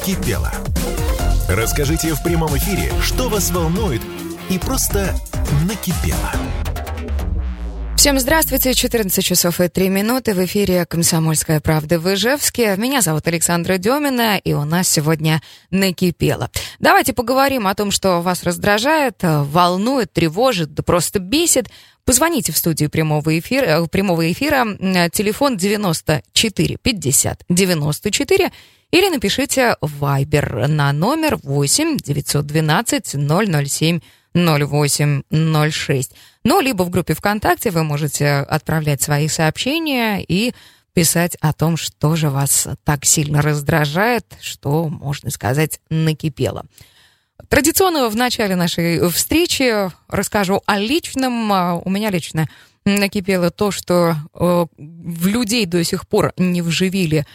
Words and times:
накипело. 0.00 0.50
Расскажите 1.48 2.14
в 2.14 2.22
прямом 2.22 2.56
эфире, 2.56 2.90
что 3.02 3.28
вас 3.28 3.50
волнует 3.50 4.00
и 4.48 4.58
просто 4.58 5.14
накипело. 5.68 6.32
Всем 7.96 8.18
здравствуйте, 8.18 8.72
14 8.72 9.22
часов 9.22 9.60
и 9.60 9.68
3 9.68 9.90
минуты 9.90 10.32
в 10.32 10.42
эфире 10.46 10.86
«Комсомольская 10.86 11.60
правда» 11.60 11.98
в 11.98 12.14
Ижевске. 12.14 12.74
Меня 12.78 13.02
зовут 13.02 13.26
Александра 13.26 13.76
Демина, 13.76 14.38
и 14.38 14.54
у 14.54 14.64
нас 14.64 14.88
сегодня 14.88 15.42
накипело. 15.70 16.50
Давайте 16.78 17.12
поговорим 17.12 17.66
о 17.66 17.74
том, 17.74 17.90
что 17.90 18.22
вас 18.22 18.42
раздражает, 18.42 19.16
волнует, 19.20 20.14
тревожит, 20.14 20.72
да 20.72 20.82
просто 20.82 21.18
бесит. 21.18 21.68
Позвоните 22.04 22.52
в 22.52 22.56
студию 22.56 22.90
прямого 22.90 23.38
эфира, 23.38 23.86
прямого 23.86 24.30
эфира 24.32 24.64
телефон 25.10 25.56
94 25.56 26.76
50 26.82 27.44
94 27.48 28.52
или 28.90 29.08
напишите 29.08 29.76
Viber 29.80 30.66
на 30.66 30.92
номер 30.92 31.38
8 31.42 31.96
912 31.98 33.06
007 33.06 34.00
0806. 34.34 36.12
Ну, 36.44 36.60
либо 36.60 36.82
в 36.84 36.90
группе 36.90 37.14
ВКонтакте 37.14 37.70
вы 37.70 37.84
можете 37.84 38.28
отправлять 38.28 39.02
свои 39.02 39.28
сообщения 39.28 40.24
и 40.26 40.54
писать 40.92 41.36
о 41.40 41.52
том, 41.52 41.76
что 41.76 42.16
же 42.16 42.30
вас 42.30 42.68
так 42.84 43.04
сильно 43.04 43.42
раздражает, 43.42 44.24
что, 44.40 44.88
можно 44.88 45.30
сказать, 45.30 45.80
накипело. 45.88 46.64
Традиционно 47.48 48.08
в 48.08 48.16
начале 48.16 48.56
нашей 48.56 49.08
встречи 49.10 49.90
расскажу 50.08 50.62
о 50.66 50.78
личном. 50.78 51.50
У 51.84 51.90
меня 51.90 52.10
лично 52.10 52.48
накипело 52.84 53.50
то, 53.50 53.70
что 53.70 54.16
э, 54.34 54.66
в 54.76 55.26
людей 55.26 55.64
до 55.66 55.84
сих 55.84 56.08
пор 56.08 56.32
не 56.36 56.62
вживили 56.62 57.26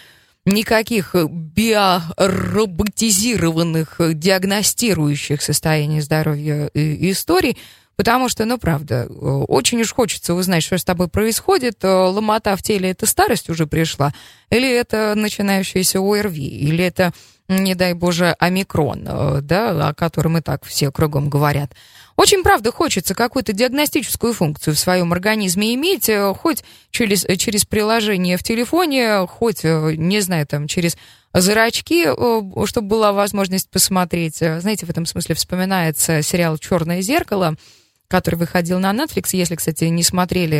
никаких 0.45 1.15
биороботизированных 1.15 3.95
диагностирующих 3.99 5.41
состояние 5.41 6.01
здоровья 6.01 6.69
историй, 6.73 7.57
потому 7.95 8.29
что, 8.29 8.45
ну, 8.45 8.57
правда, 8.57 9.07
очень 9.07 9.81
уж 9.81 9.93
хочется 9.93 10.33
узнать, 10.33 10.63
что 10.63 10.77
с 10.77 10.83
тобой 10.83 11.07
происходит. 11.07 11.83
Ломота 11.83 12.55
в 12.55 12.63
теле— 12.63 12.89
это 12.91 13.05
старость 13.05 13.49
уже 13.49 13.67
пришла, 13.67 14.13
или 14.49 14.69
это 14.69 15.13
начинающаяся 15.15 15.99
ОРВИ, 15.99 16.47
или 16.47 16.83
это, 16.83 17.13
не 17.47 17.75
дай 17.75 17.93
боже, 17.93 18.35
омикрон, 18.39 19.03
да, 19.41 19.89
о 19.89 19.93
котором 19.93 20.37
и 20.37 20.41
так 20.41 20.65
все 20.65 20.91
кругом 20.91 21.29
говорят. 21.29 21.71
Очень, 22.15 22.43
правда, 22.43 22.71
хочется 22.71 23.13
какую-то 23.13 23.51
диагностическую 23.51 24.33
функцию 24.33 24.73
в 24.73 24.79
своем 24.79 25.11
организме 25.11 25.75
иметь, 25.75 26.07
э, 26.07 26.33
хоть 26.33 26.63
через, 26.89 27.25
э, 27.25 27.35
через 27.35 27.65
приложение 27.65 28.37
в 28.37 28.43
телефоне, 28.43 29.27
хоть, 29.27 29.65
э, 29.65 29.95
не 29.97 30.21
знаю, 30.21 30.47
там, 30.47 30.67
через 30.67 30.95
зрачки, 31.33 32.07
чтобы 32.67 32.87
была 32.87 33.11
возможность 33.11 33.69
посмотреть. 33.69 34.37
Знаете, 34.37 34.85
в 34.85 34.89
этом 34.89 35.05
смысле 35.05 35.35
вспоминается 35.35 36.21
сериал 36.21 36.57
«Черное 36.57 37.01
зеркало», 37.01 37.57
который 38.07 38.35
выходил 38.35 38.79
на 38.79 38.91
Netflix. 38.91 39.29
Если, 39.33 39.55
кстати, 39.55 39.85
не 39.85 40.03
смотрели, 40.03 40.57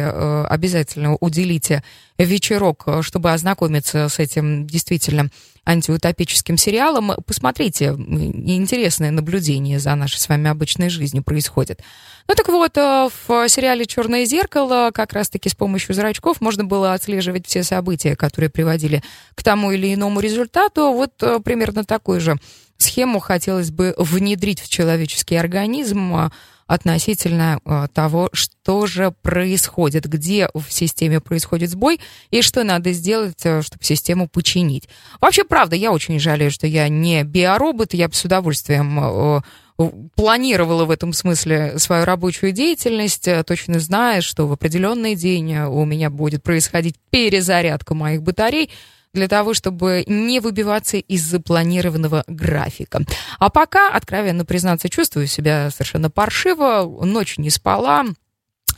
обязательно 0.48 1.16
уделите 1.16 1.84
вечерок, 2.18 2.88
чтобы 3.02 3.32
ознакомиться 3.32 4.10
с 4.10 4.20
этим 4.20 4.68
действительно 4.68 5.30
антиутопическим 5.66 6.58
сериалом. 6.58 7.12
Посмотрите, 7.26 7.88
интересное 7.88 9.12
наблюдение 9.12 9.80
за 9.80 9.96
нашей 9.96 10.20
с 10.20 10.30
вами 10.30 10.50
обычной 10.50 10.90
жизнью 10.90 11.24
происходит. 11.24 11.82
Ну 12.28 12.36
так 12.36 12.48
вот, 12.48 12.78
э, 12.78 13.10
в 13.28 13.50
сериале 13.50 13.86
«Черное 13.86 14.26
зеркало» 14.26 14.92
как 14.94 15.14
раз-таки 15.14 15.50
с 15.50 15.56
помощью 15.56 15.94
зрачков 15.94 16.42
можно 16.42 16.64
было 16.64 16.94
отслеживать 16.94 17.48
все 17.48 17.64
события, 17.64 18.16
которые 18.16 18.50
приводили 18.50 19.04
к 19.36 19.44
тому 19.44 19.72
или 19.72 19.94
иному 19.94 20.20
результату. 20.20 20.92
Вот 20.92 21.12
э, 21.22 21.40
примерно 21.44 21.84
такую 21.84 22.22
же 22.22 22.36
схему 22.78 23.20
хотелось 23.20 23.72
бы 23.72 23.94
внедрить 23.98 24.60
в 24.60 24.70
человеческий 24.70 25.36
организм, 25.36 26.32
относительно 26.68 27.60
э, 27.64 27.88
того, 27.94 28.30
что 28.34 28.88
же 28.88 29.14
происходит, 29.22 30.06
где 30.06 30.50
в 30.54 30.66
системе 30.70 31.20
происходит 31.20 31.70
сбой 31.70 32.00
и 32.32 32.42
что 32.42 32.64
надо 32.64 32.92
сделать, 32.92 33.46
э, 33.46 33.62
чтобы 33.62 33.84
систему 33.84 34.28
починить. 34.28 34.90
Вообще, 35.22 35.44
правда, 35.44 35.76
я 35.76 35.92
очень 35.92 36.20
жалею, 36.20 36.50
что 36.50 36.66
я 36.66 36.90
не 36.90 37.24
биоробот, 37.24 37.94
я 37.94 38.08
бы 38.08 38.16
с 38.16 38.26
удовольствием 38.26 39.00
э, 39.00 39.42
планировала 40.16 40.86
в 40.86 40.92
этом 40.92 41.14
смысле 41.14 41.78
свою 41.78 42.06
рабочую 42.06 42.54
деятельность, 42.54 43.28
точно 43.46 43.80
зная, 43.80 44.22
что 44.22 44.48
в 44.48 44.54
определенный 44.54 45.16
день 45.16 45.54
у 45.58 45.84
меня 45.84 46.10
будет 46.10 46.44
происходить 46.44 46.96
перезарядка 47.10 47.94
моих 47.94 48.24
батарей, 48.24 48.72
для 49.16 49.28
того, 49.28 49.56
чтобы 49.56 50.04
не 50.06 50.40
выбиваться 50.40 50.98
из 50.98 51.24
запланированного 51.24 52.24
графика. 52.28 53.02
А 53.40 53.50
пока, 53.50 53.90
откровенно 53.90 54.46
признаться, 54.46 54.90
чувствую 54.90 55.26
себя 55.26 55.72
совершенно 55.72 56.12
паршиво, 56.12 56.84
ночь 57.04 57.40
не 57.40 57.50
спала, 57.50 58.06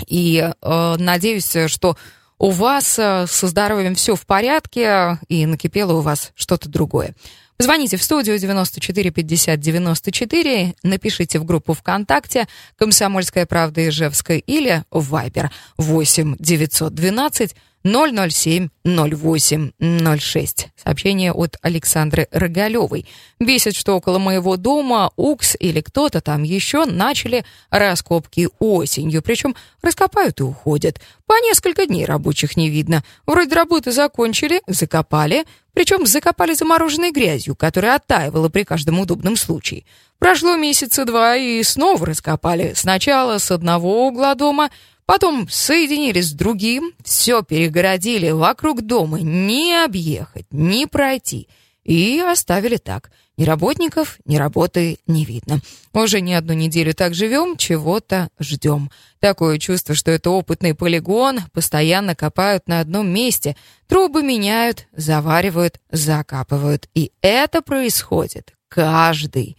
и 0.07 0.49
э, 0.49 0.95
надеюсь, 0.97 1.55
что 1.67 1.97
у 2.37 2.51
вас 2.51 2.97
э, 2.99 3.25
со 3.27 3.47
здоровьем 3.47 3.95
все 3.95 4.15
в 4.15 4.25
порядке, 4.25 5.19
и 5.27 5.45
накипело 5.45 5.93
у 5.93 6.01
вас 6.01 6.31
что-то 6.35 6.69
другое. 6.69 7.15
Позвоните 7.57 7.97
в 7.97 8.03
студию 8.03 8.37
94 8.37 9.09
50 9.09 9.59
94, 9.59 10.75
напишите 10.83 11.39
в 11.39 11.43
группу 11.43 11.73
ВКонтакте 11.73 12.47
«Комсомольская 12.77 13.47
правда 13.47 13.89
Ижевская» 13.89 14.37
или 14.37 14.83
в 14.91 15.11
Viber 15.11 15.49
8 15.77 16.35
912 16.37 17.55
007 17.83 18.69
08 18.83 19.71
06. 20.19 20.67
Сообщение 20.75 21.31
от 21.31 21.57
Александры 21.61 22.27
Рогалевой. 22.31 23.05
Бесит, 23.39 23.75
что 23.75 23.95
около 23.95 24.19
моего 24.19 24.57
дома 24.57 25.11
УКС 25.15 25.55
или 25.59 25.81
кто-то 25.81 26.21
там 26.21 26.43
еще 26.43 26.85
начали 26.85 27.45
раскопки 27.69 28.49
осенью. 28.59 29.21
Причем 29.21 29.55
раскопают 29.81 30.39
и 30.39 30.43
уходят. 30.43 30.99
По 31.25 31.33
несколько 31.43 31.85
дней 31.85 32.05
рабочих 32.05 32.57
не 32.57 32.69
видно. 32.69 33.03
Вроде 33.25 33.55
работы 33.55 33.91
закончили, 33.91 34.61
закопали. 34.67 35.45
Причем 35.73 36.07
закопали 36.07 36.53
замороженной 36.53 37.11
грязью, 37.11 37.55
которая 37.55 37.97
оттаивала 37.97 38.49
при 38.49 38.63
каждом 38.63 38.99
удобном 38.99 39.35
случае. 39.35 39.85
Прошло 40.17 40.55
месяца 40.55 41.05
два 41.05 41.35
и 41.35 41.61
снова 41.61 42.07
раскопали. 42.07 42.73
Сначала 42.75 43.37
с 43.37 43.51
одного 43.51 44.07
угла 44.07 44.33
дома, 44.33 44.71
Потом 45.07 45.47
соединились 45.49 46.27
с 46.27 46.33
другим, 46.33 46.91
все 47.01 47.41
перегородили 47.41 48.29
вокруг 48.31 48.81
дома, 48.81 49.21
не 49.21 49.73
объехать, 49.83 50.45
не 50.51 50.85
пройти. 50.85 51.47
И 51.85 52.19
оставили 52.19 52.75
так. 52.75 53.09
Ни 53.37 53.45
работников, 53.45 54.19
ни 54.25 54.35
работы 54.35 54.97
не 55.07 55.23
видно. 55.23 55.61
Уже 55.93 56.19
не 56.19 56.33
одну 56.33 56.51
неделю 56.51 56.93
так 56.93 57.13
живем, 57.13 57.55
чего-то 57.55 58.29
ждем. 58.37 58.91
Такое 59.19 59.59
чувство, 59.59 59.95
что 59.95 60.11
это 60.11 60.29
опытный 60.29 60.75
полигон, 60.75 61.39
постоянно 61.53 62.13
копают 62.13 62.67
на 62.67 62.81
одном 62.81 63.07
месте. 63.07 63.55
Трубы 63.87 64.23
меняют, 64.23 64.87
заваривают, 64.91 65.79
закапывают. 65.89 66.89
И 66.93 67.13
это 67.21 67.61
происходит 67.61 68.55
каждый 68.67 69.55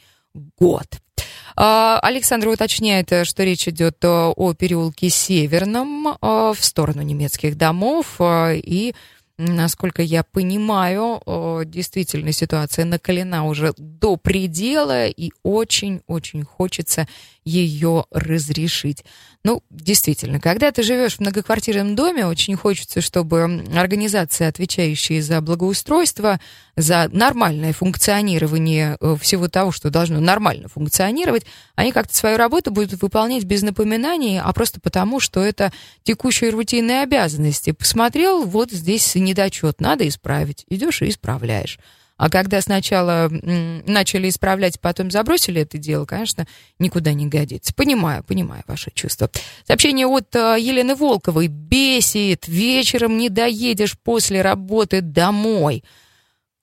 год. 0.58 0.86
А, 1.60 1.98
Александр 2.02 2.46
уточняет, 2.46 3.10
э, 3.10 3.24
что 3.24 3.42
речь 3.42 3.66
идет 3.66 3.96
э, 4.04 4.08
о 4.08 4.54
переулке 4.54 5.10
Северном 5.10 6.06
э, 6.06 6.14
в 6.22 6.58
сторону 6.60 7.02
немецких 7.02 7.56
домов 7.56 8.20
и 8.20 8.94
Насколько 9.40 10.02
я 10.02 10.24
понимаю, 10.24 11.22
действительно 11.64 12.32
ситуация 12.32 12.84
накалена 12.84 13.46
уже 13.46 13.72
до 13.76 14.16
предела, 14.16 15.06
и 15.06 15.30
очень-очень 15.44 16.42
хочется 16.42 17.06
ее 17.44 18.04
разрешить. 18.10 19.04
Ну, 19.44 19.62
действительно, 19.70 20.40
когда 20.40 20.72
ты 20.72 20.82
живешь 20.82 21.14
в 21.14 21.20
многоквартирном 21.20 21.94
доме, 21.94 22.26
очень 22.26 22.56
хочется, 22.56 23.00
чтобы 23.00 23.64
организации, 23.76 24.44
отвечающие 24.44 25.22
за 25.22 25.40
благоустройство, 25.40 26.40
за 26.78 27.08
нормальное 27.12 27.72
функционирование 27.72 28.96
э, 29.00 29.16
всего 29.20 29.48
того, 29.48 29.72
что 29.72 29.90
должно 29.90 30.20
нормально 30.20 30.68
функционировать, 30.68 31.44
они 31.74 31.90
как-то 31.90 32.16
свою 32.16 32.36
работу 32.36 32.70
будут 32.70 33.02
выполнять 33.02 33.44
без 33.44 33.62
напоминаний, 33.62 34.40
а 34.40 34.52
просто 34.52 34.80
потому, 34.80 35.18
что 35.18 35.42
это 35.42 35.72
текущие 36.04 36.50
рутинные 36.50 37.02
обязанности. 37.02 37.72
Посмотрел, 37.72 38.44
вот 38.44 38.70
здесь 38.70 39.14
недочет, 39.16 39.80
надо 39.80 40.06
исправить. 40.06 40.64
Идешь 40.68 41.02
и 41.02 41.08
исправляешь. 41.08 41.78
А 42.16 42.30
когда 42.30 42.60
сначала 42.60 43.28
начали 43.30 44.28
исправлять, 44.28 44.80
потом 44.80 45.10
забросили 45.10 45.62
это 45.62 45.78
дело, 45.78 46.04
конечно, 46.04 46.46
никуда 46.78 47.12
не 47.12 47.26
годится. 47.26 47.72
Понимаю, 47.74 48.24
понимаю 48.24 48.64
ваши 48.66 48.90
чувства. 48.92 49.30
Сообщение 49.66 50.06
от 50.06 50.34
э, 50.34 50.56
Елены 50.58 50.96
Волковой. 50.96 51.46
Бесит, 51.46 52.48
вечером 52.48 53.18
не 53.18 53.28
доедешь 53.28 53.96
после 53.96 54.42
работы 54.42 55.00
домой. 55.00 55.84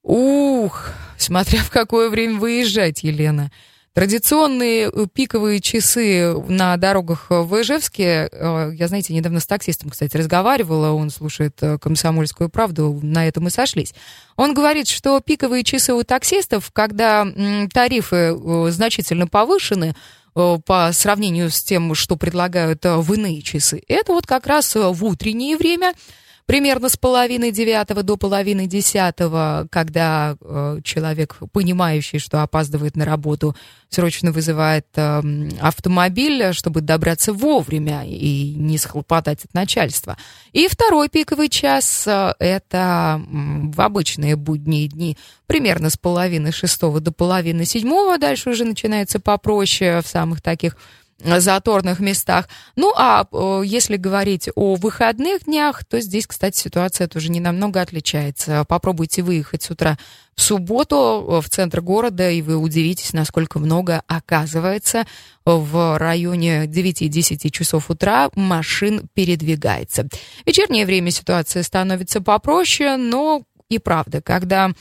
Ух, 0.06 0.92
смотря 1.18 1.64
в 1.64 1.72
какое 1.72 2.12
время 2.12 2.38
выезжать, 2.38 3.02
Елена. 3.02 3.52
Традиционные 3.94 4.92
э, 4.92 5.08
пиковые 5.12 5.60
часы 5.60 6.32
на 6.48 6.78
дорогах 6.78 7.26
в 7.32 7.60
Ижевске, 7.60 8.30
э, 8.32 8.72
я, 8.76 8.88
знаете, 8.88 9.16
недавно 9.16 9.40
с 9.40 9.48
таксистом, 9.48 9.90
кстати, 9.90 10.16
разговаривала, 10.16 10.92
он 10.92 11.10
слушает 11.10 11.58
э, 11.62 11.80
«Комсомольскую 11.80 12.50
правду», 12.50 13.00
на 13.02 13.28
этом 13.28 13.48
и 13.48 13.50
сошлись. 13.50 13.96
Он 14.36 14.54
говорит, 14.54 14.88
что 14.88 15.20
пиковые 15.22 15.64
часы 15.64 15.92
у 15.96 16.04
таксистов, 16.04 16.70
когда 16.72 17.26
тарифы 17.74 18.38
значительно 18.70 19.26
повышены, 19.26 19.96
по 20.34 20.90
сравнению 20.92 21.50
с 21.50 21.64
тем, 21.64 21.96
что 21.96 22.18
предлагают 22.18 22.84
в 22.84 23.14
иные 23.14 23.42
часы, 23.42 23.82
это 23.88 24.12
вот 24.12 24.28
как 24.28 24.46
раз 24.46 24.76
в 24.76 25.04
утреннее 25.04 25.58
время– 25.58 25.94
примерно 26.46 26.90
с 26.90 26.98
половины 26.98 27.52
девятого 27.52 28.04
до 28.04 28.18
половины 28.18 28.68
десятого, 28.68 29.68
когда 29.72 30.38
э, 30.40 30.80
человек, 30.84 31.38
понимающий, 31.52 32.20
что 32.20 32.44
опаздывает 32.44 32.96
на 32.96 33.06
работу, 33.06 33.56
срочно 33.90 34.32
вызывает 34.32 34.86
э, 34.96 35.22
автомобиль, 35.60 36.54
чтобы 36.54 36.82
добраться 36.82 37.34
вовремя 37.34 38.06
и 38.06 38.54
не 38.56 38.78
схлопотать 38.78 39.44
от 39.46 39.54
начальства. 39.54 40.18
И 40.52 40.68
второй 40.68 41.10
пиковый 41.10 41.50
час 41.50 42.06
э,— 42.06 42.34
это 42.40 43.22
в 43.28 43.82
обычные 43.82 44.36
будние 44.36 44.88
дни, 44.88 45.18
примерно 45.48 45.90
с 45.90 45.98
половины 45.98 46.52
шестого 46.52 47.00
до 47.00 47.12
половины 47.12 47.66
седьмого, 47.66 48.18
дальше 48.18 48.52
уже 48.52 48.66
начинается 48.66 49.20
попроще 49.20 50.02
в 50.02 50.08
самых 50.08 50.42
таких 50.42 50.78
заторных 51.24 52.00
местах. 52.00 52.50
Ну, 52.76 52.94
а 52.96 53.26
э, 53.32 53.62
если 53.66 53.96
говорить 53.96 54.50
о 54.56 54.76
выходных 54.76 55.46
днях, 55.46 55.86
то 55.86 56.00
здесь, 56.02 56.28
кстати, 56.28 56.58
ситуация 56.58 57.08
тоже 57.08 57.30
не 57.30 57.40
намного 57.40 57.82
отличается. 57.82 58.66
Попробуйте 58.68 59.22
выехать 59.22 59.64
с 59.64 59.72
утра 59.72 59.98
в 60.36 60.42
субботу 60.42 61.26
э, 61.28 61.42
в 61.42 61.50
центр 61.50 61.82
города, 61.82 62.30
и 62.30 62.42
вы 62.42 62.58
удивитесь, 62.58 63.14
насколько 63.14 63.60
много 63.60 64.04
оказывается 64.08 65.06
в 65.46 65.98
районе 65.98 66.66
9-10 66.66 67.50
часов 67.50 67.90
утра 67.90 68.30
машин 68.36 69.08
передвигается. 69.14 70.04
В 70.44 70.48
вечернее 70.48 70.86
время 70.86 71.12
ситуация 71.12 71.64
становится 71.64 72.20
попроще, 72.20 72.98
но 72.98 73.44
и 73.70 73.80
правда, 73.80 74.22
когда 74.22 74.72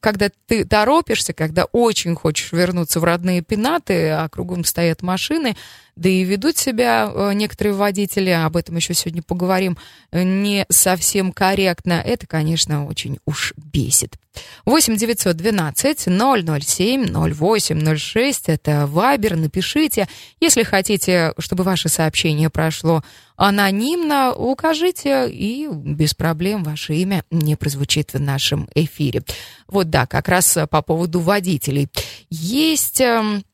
когда 0.00 0.30
ты 0.46 0.64
торопишься, 0.64 1.32
когда 1.32 1.64
очень 1.64 2.14
хочешь 2.14 2.52
вернуться 2.52 3.00
в 3.00 3.04
родные 3.04 3.42
пенаты, 3.42 4.10
а 4.10 4.28
кругом 4.28 4.64
стоят 4.64 5.02
машины, 5.02 5.56
да 6.00 6.08
и 6.08 6.24
ведут 6.24 6.56
себя 6.56 7.12
э, 7.12 7.34
некоторые 7.34 7.74
водители, 7.74 8.30
об 8.30 8.56
этом 8.56 8.76
еще 8.76 8.94
сегодня 8.94 9.22
поговорим, 9.22 9.76
не 10.12 10.64
совсем 10.70 11.30
корректно. 11.30 11.92
Это, 11.92 12.26
конечно, 12.26 12.86
очень 12.86 13.18
уж 13.26 13.52
бесит. 13.58 14.16
8 14.64 14.96
912 14.96 15.98
007 16.00 17.12
08 17.12 17.96
06 17.96 18.48
это 18.48 18.86
Вайбер, 18.86 19.36
напишите. 19.36 20.08
Если 20.40 20.62
хотите, 20.62 21.34
чтобы 21.38 21.64
ваше 21.64 21.90
сообщение 21.90 22.48
прошло 22.48 23.02
анонимно, 23.36 24.32
укажите, 24.32 25.28
и 25.30 25.68
без 25.70 26.14
проблем 26.14 26.62
ваше 26.64 26.94
имя 26.94 27.24
не 27.30 27.56
прозвучит 27.56 28.14
в 28.14 28.20
нашем 28.20 28.70
эфире. 28.74 29.22
Вот 29.68 29.90
да, 29.90 30.06
как 30.06 30.28
раз 30.28 30.56
по 30.70 30.80
поводу 30.80 31.20
водителей. 31.20 31.88
Есть 32.30 33.02
эм, 33.02 33.44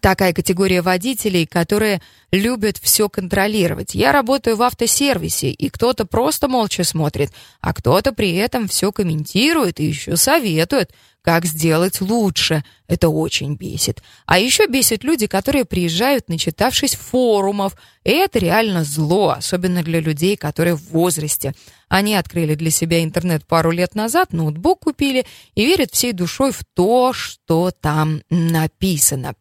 такая 0.00 0.32
категория 0.32 0.82
водителей, 0.82 1.46
которые 1.46 2.00
любят 2.30 2.78
все 2.78 3.08
контролировать. 3.08 3.94
Я 3.94 4.12
работаю 4.12 4.56
в 4.56 4.62
автосервисе, 4.62 5.50
и 5.50 5.68
кто-то 5.70 6.04
просто 6.04 6.48
молча 6.48 6.84
смотрит, 6.84 7.30
а 7.60 7.72
кто-то 7.72 8.12
при 8.12 8.34
этом 8.34 8.68
все 8.68 8.92
комментирует 8.92 9.80
и 9.80 9.86
еще 9.86 10.16
советует, 10.16 10.90
как 11.28 11.44
сделать 11.44 12.00
лучше. 12.00 12.64
Это 12.86 13.10
очень 13.10 13.54
бесит. 13.56 14.02
А 14.24 14.38
еще 14.38 14.66
бесит 14.66 15.04
люди, 15.04 15.26
которые 15.26 15.66
приезжают, 15.66 16.30
начитавшись 16.30 16.94
форумов. 16.94 17.74
И 18.02 18.10
это 18.10 18.38
реально 18.38 18.82
зло, 18.82 19.34
особенно 19.36 19.82
для 19.82 20.00
людей, 20.00 20.38
которые 20.38 20.74
в 20.74 20.88
возрасте. 20.90 21.52
Они 21.90 22.14
открыли 22.14 22.54
для 22.54 22.70
себя 22.70 23.04
интернет 23.04 23.46
пару 23.46 23.72
лет 23.72 23.94
назад, 23.94 24.32
ноутбук 24.32 24.84
купили 24.84 25.26
и 25.54 25.66
верят 25.66 25.92
всей 25.92 26.14
душой 26.14 26.50
в 26.50 26.64
то, 26.74 27.12
что 27.12 27.72
там 27.78 28.22
написано. 28.30 29.34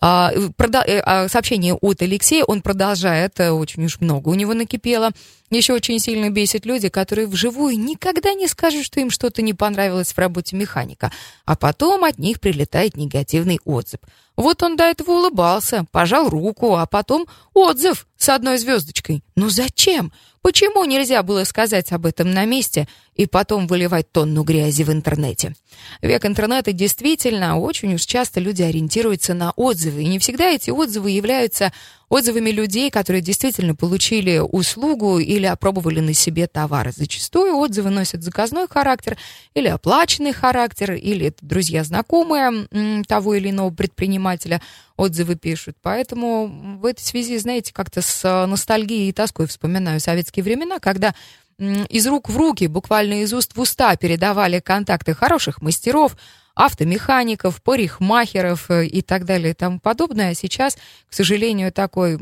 А, 0.00 0.32
э, 0.32 1.00
а, 1.04 1.28
сообщение 1.28 1.74
от 1.74 2.00
Алексея, 2.00 2.44
он 2.44 2.62
продолжает, 2.62 3.38
э, 3.40 3.50
очень 3.50 3.84
уж 3.84 4.00
много 4.00 4.30
у 4.30 4.34
него 4.34 4.54
накипело. 4.54 5.10
Еще 5.50 5.72
очень 5.72 5.98
сильно 5.98 6.28
бесит 6.30 6.66
люди, 6.66 6.88
которые 6.88 7.26
вживую 7.26 7.78
никогда 7.78 8.34
не 8.34 8.46
скажут, 8.48 8.84
что 8.84 9.00
им 9.00 9.10
что-то 9.10 9.40
не 9.40 9.54
понравилось 9.54 10.12
в 10.12 10.18
работе 10.18 10.56
механика, 10.56 11.10
а 11.46 11.56
потом 11.56 12.04
от 12.04 12.18
них 12.18 12.40
прилетает 12.40 12.96
негативный 12.96 13.58
отзыв. 13.64 14.00
Вот 14.36 14.62
он 14.62 14.76
до 14.76 14.84
этого 14.84 15.12
улыбался, 15.12 15.84
пожал 15.90 16.28
руку, 16.28 16.76
а 16.76 16.86
потом 16.86 17.26
отзыв 17.54 18.06
с 18.16 18.28
одной 18.28 18.58
звездочкой. 18.58 19.24
Ну 19.34 19.48
зачем? 19.48 20.12
Почему 20.42 20.84
нельзя 20.84 21.22
было 21.22 21.44
сказать 21.44 21.92
об 21.92 22.06
этом 22.06 22.30
на 22.30 22.44
месте 22.44 22.86
и 23.18 23.26
потом 23.26 23.66
выливать 23.66 24.10
тонну 24.12 24.44
грязи 24.44 24.84
в 24.84 24.90
интернете? 24.90 25.54
Век 26.00 26.24
интернета 26.24 26.72
действительно 26.72 27.58
очень 27.58 27.94
уж 27.94 28.02
часто 28.02 28.40
люди 28.40 28.62
ориентируются 28.62 29.34
на 29.34 29.50
отзывы, 29.50 30.02
и 30.02 30.06
не 30.08 30.18
всегда 30.18 30.46
эти 30.46 30.70
отзывы 30.70 31.10
являются 31.10 31.72
отзывами 32.08 32.50
людей, 32.50 32.90
которые 32.90 33.20
действительно 33.20 33.74
получили 33.74 34.38
услугу 34.38 35.18
или 35.18 35.46
опробовали 35.46 36.00
на 36.00 36.14
себе 36.14 36.46
товары. 36.46 36.92
Зачастую 36.96 37.56
отзывы 37.56 37.90
носят 37.90 38.22
заказной 38.22 38.66
характер 38.68 39.18
или 39.52 39.66
оплаченный 39.66 40.32
характер, 40.32 40.92
или 40.92 41.26
это 41.26 41.44
друзья-знакомые 41.44 43.04
того 43.06 43.34
или 43.34 43.50
иного 43.50 43.70
предпринимателя 43.70 44.62
отзывы 44.96 45.34
пишут. 45.34 45.76
Поэтому 45.82 46.78
в 46.80 46.86
этой 46.86 47.02
связи, 47.02 47.36
знаете, 47.36 47.74
как-то 47.74 48.00
с 48.00 48.46
ностальгией 48.46 49.10
и 49.10 49.12
тоской 49.12 49.48
вспоминаю 49.48 50.00
советские 50.00 50.44
времена, 50.44 50.78
когда 50.78 51.14
из 51.58 52.06
рук 52.06 52.28
в 52.28 52.36
руки, 52.36 52.66
буквально 52.66 53.22
из 53.22 53.32
уст 53.32 53.56
в 53.56 53.60
уста 53.60 53.96
передавали 53.96 54.60
контакты 54.60 55.14
хороших 55.14 55.60
мастеров, 55.60 56.16
автомехаников, 56.58 57.62
парикмахеров 57.62 58.70
э, 58.70 58.86
и 58.86 59.00
так 59.00 59.24
далее 59.24 59.52
и 59.52 59.54
тому 59.54 59.78
подобное. 59.78 60.30
А 60.30 60.34
сейчас, 60.34 60.76
к 61.08 61.14
сожалению, 61.14 61.72
такой, 61.72 62.18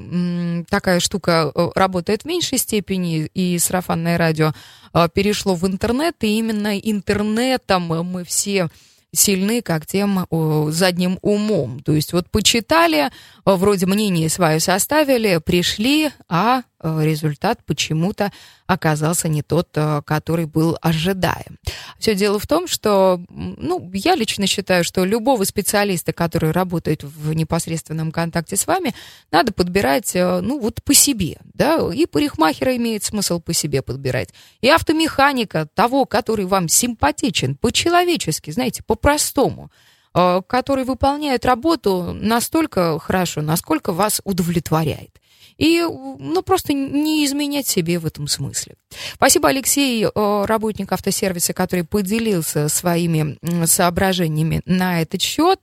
такая 0.68 1.00
штука 1.00 1.50
э, 1.54 1.68
работает 1.74 2.22
в 2.22 2.26
меньшей 2.26 2.58
степени, 2.58 3.30
и 3.32 3.58
сарафанное 3.58 4.18
радио 4.18 4.52
э, 4.92 5.08
перешло 5.12 5.54
в 5.54 5.66
интернет, 5.66 6.16
и 6.20 6.38
именно 6.38 6.78
интернетом 6.78 7.84
мы 7.84 8.24
все 8.24 8.68
сильны, 9.14 9.62
как 9.62 9.86
тем 9.86 10.26
задним 10.68 11.18
умом. 11.22 11.80
То 11.80 11.92
есть 11.92 12.12
вот 12.12 12.28
почитали, 12.30 13.10
вроде 13.46 13.86
мнение 13.86 14.28
свое 14.28 14.60
составили, 14.60 15.40
пришли, 15.42 16.10
а 16.28 16.64
результат 16.82 17.64
почему-то 17.64 18.32
оказался 18.66 19.28
не 19.28 19.42
тот, 19.42 19.68
э, 19.74 20.02
который 20.04 20.46
был 20.46 20.76
ожидаем. 20.82 21.58
Все 21.98 22.14
дело 22.14 22.38
в 22.38 22.46
том, 22.46 22.66
что, 22.66 23.20
ну, 23.30 23.90
я 23.94 24.14
лично 24.14 24.46
считаю, 24.46 24.84
что 24.84 25.04
любого 25.04 25.44
специалиста, 25.44 26.12
который 26.12 26.50
работает 26.50 27.02
в 27.02 27.32
непосредственном 27.32 28.12
контакте 28.12 28.56
с 28.56 28.66
вами, 28.66 28.94
надо 29.30 29.52
подбирать, 29.52 30.14
э, 30.14 30.40
ну, 30.40 30.60
вот 30.60 30.82
по 30.82 30.94
себе, 30.94 31.38
да, 31.54 31.78
и 31.92 32.06
парикмахера 32.06 32.76
имеет 32.76 33.04
смысл 33.04 33.40
по 33.40 33.52
себе 33.52 33.82
подбирать, 33.82 34.30
и 34.60 34.68
автомеханика, 34.68 35.68
того, 35.74 36.04
который 36.04 36.44
вам 36.44 36.68
симпатичен, 36.68 37.56
по-человечески, 37.56 38.50
знаете, 38.50 38.82
по-простому, 38.82 39.70
который 40.12 40.84
выполняет 40.84 41.44
работу 41.44 42.16
настолько 42.18 42.98
хорошо, 42.98 43.42
насколько 43.42 43.92
вас 43.92 44.22
удовлетворяет 44.24 45.20
и, 45.58 45.80
ну, 45.80 46.42
просто 46.42 46.72
не 46.72 47.24
изменять 47.24 47.66
себе 47.66 47.98
в 47.98 48.06
этом 48.06 48.28
смысле. 48.28 48.74
Спасибо, 49.14 49.48
Алексей, 49.48 50.04
э, 50.04 50.44
работник 50.46 50.92
автосервиса, 50.92 51.52
который 51.52 51.84
поделился 51.84 52.68
своими 52.68 53.38
соображениями 53.66 54.62
на 54.66 55.02
этот 55.02 55.22
счет. 55.22 55.60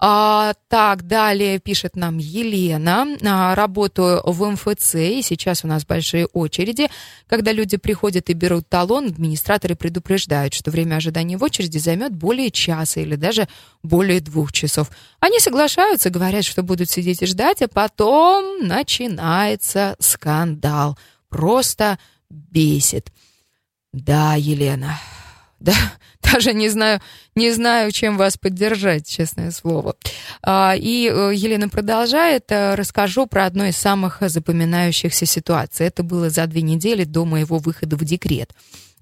А, 0.00 0.54
так, 0.68 1.08
далее 1.08 1.58
пишет 1.58 1.96
нам 1.96 2.18
Елена. 2.18 3.16
А, 3.24 3.54
работаю 3.56 4.22
в 4.24 4.48
МФЦ, 4.48 4.94
и 4.94 5.22
сейчас 5.22 5.64
у 5.64 5.66
нас 5.66 5.84
большие 5.84 6.26
очереди. 6.26 6.88
Когда 7.26 7.50
люди 7.50 7.76
приходят 7.76 8.30
и 8.30 8.32
берут 8.32 8.68
талон, 8.68 9.06
администраторы 9.06 9.74
предупреждают, 9.74 10.54
что 10.54 10.70
время 10.70 10.96
ожидания 10.96 11.36
в 11.36 11.42
очереди 11.42 11.78
займет 11.78 12.14
более 12.14 12.52
часа 12.52 13.00
или 13.00 13.16
даже 13.16 13.48
более 13.82 14.20
двух 14.20 14.52
часов. 14.52 14.88
Они 15.18 15.40
соглашаются, 15.40 16.10
говорят, 16.10 16.44
что 16.44 16.62
будут 16.62 16.88
сидеть 16.88 17.22
и 17.22 17.26
ждать, 17.26 17.60
а 17.62 17.68
потом 17.68 18.66
начинается 18.68 19.96
скандал. 19.98 20.96
Просто 21.28 21.98
бесит. 22.30 23.12
Да, 23.92 24.34
Елена, 24.36 25.00
да, 25.60 25.74
даже 26.22 26.54
не 26.54 26.68
знаю, 26.68 27.00
не 27.34 27.50
знаю, 27.52 27.92
чем 27.92 28.16
вас 28.16 28.36
поддержать, 28.36 29.08
честное 29.08 29.50
слово. 29.50 29.96
А, 30.42 30.74
и 30.76 31.08
э, 31.08 31.32
Елена 31.34 31.68
продолжает. 31.68 32.50
Э, 32.50 32.74
расскажу 32.74 33.26
про 33.26 33.46
одну 33.46 33.64
из 33.64 33.76
самых 33.76 34.18
запоминающихся 34.20 35.26
ситуаций. 35.26 35.86
Это 35.86 36.02
было 36.02 36.30
за 36.30 36.46
две 36.46 36.62
недели 36.62 37.04
до 37.04 37.24
моего 37.24 37.58
выхода 37.58 37.96
в 37.96 38.04
декрет. 38.04 38.52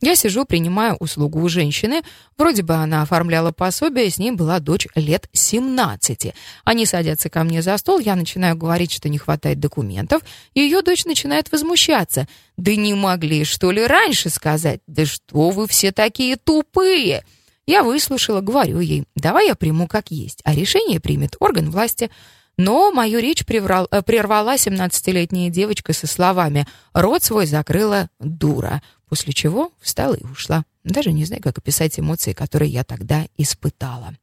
Я 0.01 0.15
сижу, 0.15 0.45
принимаю 0.45 0.97
услугу 0.97 1.41
у 1.41 1.49
женщины. 1.49 2.03
Вроде 2.37 2.63
бы 2.63 2.75
она 2.75 3.03
оформляла 3.03 3.51
пособие, 3.51 4.11
с 4.11 4.19
ней 4.19 4.31
была 4.31 4.61
дочь 4.61 4.87
лет 4.95 5.29
17. 5.33 6.35
Они 6.65 6.85
садятся 6.85 7.31
ко 7.31 7.45
мне 7.45 7.63
за 7.63 7.79
стол, 7.79 7.99
я 7.99 8.15
начинаю 8.15 8.57
говорить, 8.57 8.93
что 8.93 9.09
не 9.09 9.19
хватает 9.19 9.59
документов, 9.59 10.23
ее 10.55 10.83
дочь 10.83 11.05
начинает 11.05 11.51
возмущаться. 11.51 12.29
«Да 12.57 12.75
не 12.75 12.95
могли, 12.95 13.45
что 13.45 13.71
ли, 13.71 13.85
раньше 13.85 14.31
сказать? 14.31 14.81
Да 14.87 15.05
что 15.05 15.51
вы 15.51 15.67
все 15.69 15.93
такие 15.93 16.37
тупые!» 16.37 17.23
Я 17.67 17.83
выслушала, 17.83 18.41
говорю 18.41 18.79
ей, 18.79 19.05
давай 19.17 19.49
я 19.49 19.57
приму 19.57 19.89
как 19.89 20.11
есть, 20.11 20.41
а 20.45 20.55
решение 20.55 21.01
примет 21.01 21.37
орган 21.41 21.71
власти. 21.71 22.11
Но 22.59 22.91
мою 22.91 23.19
речь 23.19 23.45
приврал, 23.45 23.87
э, 23.91 24.03
прервала 24.03 24.55
17-летняя 24.57 25.51
девочка 25.51 25.93
со 25.93 26.07
словами 26.07 26.67
«Рот 26.95 27.23
свой 27.23 27.47
закрыла 27.47 28.09
дура», 28.19 28.83
после 29.09 29.33
чего 29.33 29.73
встала 29.81 30.15
и 30.15 30.25
ушла. 30.25 30.65
Даже 30.83 31.13
не 31.13 31.25
знаю, 31.25 31.43
как 31.43 31.59
описать 31.59 31.99
эмоции, 31.99 32.33
которые 32.33 32.71
я 32.71 32.85
тогда 32.85 33.27
испытала. 33.37 34.15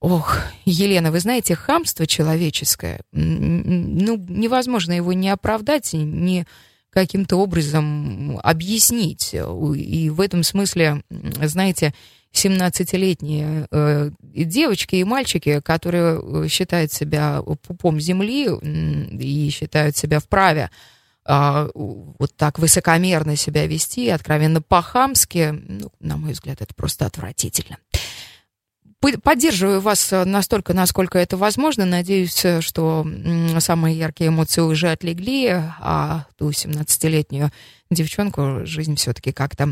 Ох, 0.00 0.38
Елена, 0.64 1.10
вы 1.10 1.20
знаете, 1.20 1.54
хамство 1.54 2.06
человеческое, 2.06 3.00
ну, 3.12 4.16
невозможно 4.28 4.92
его 4.92 5.12
не 5.12 5.30
оправдать, 5.30 5.94
не 5.94 6.46
каким-то 6.90 7.36
образом 7.36 8.38
объяснить. 8.42 9.34
И 9.34 10.10
в 10.10 10.20
этом 10.20 10.42
смысле, 10.42 11.02
знаете, 11.10 11.94
17-летние 12.34 13.68
э, 13.70 14.10
девочки 14.20 14.96
и 14.96 15.04
мальчики, 15.04 15.60
которые 15.60 16.20
э, 16.20 16.48
считают 16.48 16.92
себя 16.92 17.42
пупом 17.62 18.00
земли 18.00 18.48
и 18.48 19.50
считают 19.50 19.96
себя 19.96 20.18
вправе 20.18 20.70
э, 21.26 21.68
вот 21.74 22.36
так 22.36 22.58
высокомерно 22.58 23.36
себя 23.36 23.66
вести, 23.66 24.08
откровенно 24.08 24.60
по-хамски, 24.60 25.54
ну, 25.68 25.92
на 26.00 26.16
мой 26.16 26.32
взгляд, 26.32 26.60
это 26.60 26.74
просто 26.74 27.06
отвратительно. 27.06 27.78
Поддерживаю 29.22 29.82
вас 29.82 30.10
настолько, 30.24 30.72
насколько 30.72 31.18
это 31.18 31.36
возможно. 31.36 31.84
Надеюсь, 31.84 32.42
что 32.60 33.06
самые 33.58 33.98
яркие 33.98 34.28
эмоции 34.28 34.62
уже 34.62 34.90
отлегли, 34.90 35.48
а 35.52 36.24
ту 36.38 36.48
17-летнюю 36.48 37.50
девчонку 37.94 38.60
жизнь 38.64 38.96
все-таки 38.96 39.32
как-то 39.32 39.68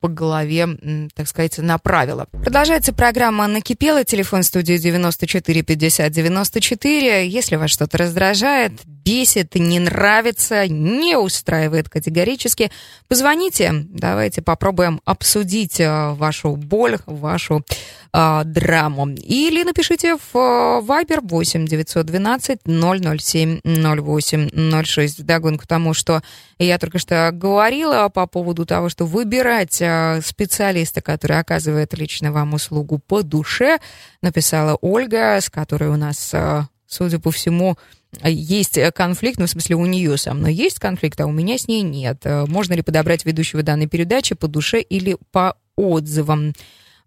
по 0.00 0.08
голове, 0.08 1.08
так 1.14 1.28
сказать, 1.28 1.58
направила. 1.58 2.26
Продолжается 2.32 2.92
программа 2.92 3.46
«Накипела». 3.46 4.04
Телефон 4.04 4.42
студии 4.42 4.76
94 4.78 5.62
50 5.62 6.12
94. 6.12 7.28
Если 7.28 7.56
вас 7.56 7.70
что-то 7.70 7.98
раздражает, 7.98 8.72
бесит, 9.06 9.54
не 9.54 9.78
нравится, 9.78 10.66
не 10.66 11.16
устраивает 11.16 11.88
категорически, 11.88 12.72
позвоните. 13.08 13.72
Давайте 13.88 14.42
попробуем 14.42 15.00
обсудить 15.04 15.78
э, 15.78 16.12
вашу 16.14 16.56
боль, 16.56 16.98
вашу 17.06 17.64
э, 18.12 18.42
драму. 18.44 19.08
Или 19.10 19.62
напишите 19.62 20.16
в 20.16 20.36
э, 20.36 20.82
Viber 20.82 21.20
8 21.22 21.66
912 21.66 22.60
007 22.66 23.60
08 23.64 24.84
06 24.84 25.18
вдогонку 25.20 25.66
тому, 25.68 25.94
что 25.94 26.22
я 26.58 26.78
только 26.78 26.98
что 26.98 27.25
говорила 27.32 28.08
по 28.08 28.26
поводу 28.26 28.66
того, 28.66 28.88
что 28.88 29.06
выбирать 29.06 29.80
а, 29.82 30.20
специалиста, 30.24 31.00
который 31.00 31.38
оказывает 31.38 31.94
лично 31.94 32.32
вам 32.32 32.54
услугу 32.54 32.98
по 32.98 33.22
душе, 33.22 33.78
написала 34.22 34.76
Ольга, 34.80 35.40
с 35.40 35.50
которой 35.50 35.90
у 35.90 35.96
нас, 35.96 36.30
а, 36.32 36.68
судя 36.86 37.18
по 37.18 37.30
всему, 37.30 37.76
есть 38.22 38.78
конфликт, 38.94 39.38
ну, 39.38 39.46
в 39.46 39.50
смысле, 39.50 39.76
у 39.76 39.84
нее 39.84 40.16
со 40.16 40.32
мной 40.32 40.54
есть 40.54 40.78
конфликт, 40.78 41.20
а 41.20 41.26
у 41.26 41.32
меня 41.32 41.58
с 41.58 41.68
ней 41.68 41.82
нет. 41.82 42.22
Можно 42.24 42.74
ли 42.74 42.82
подобрать 42.82 43.26
ведущего 43.26 43.62
данной 43.62 43.88
передачи 43.88 44.34
по 44.34 44.48
душе 44.48 44.80
или 44.80 45.16
по 45.32 45.56
отзывам? 45.76 46.54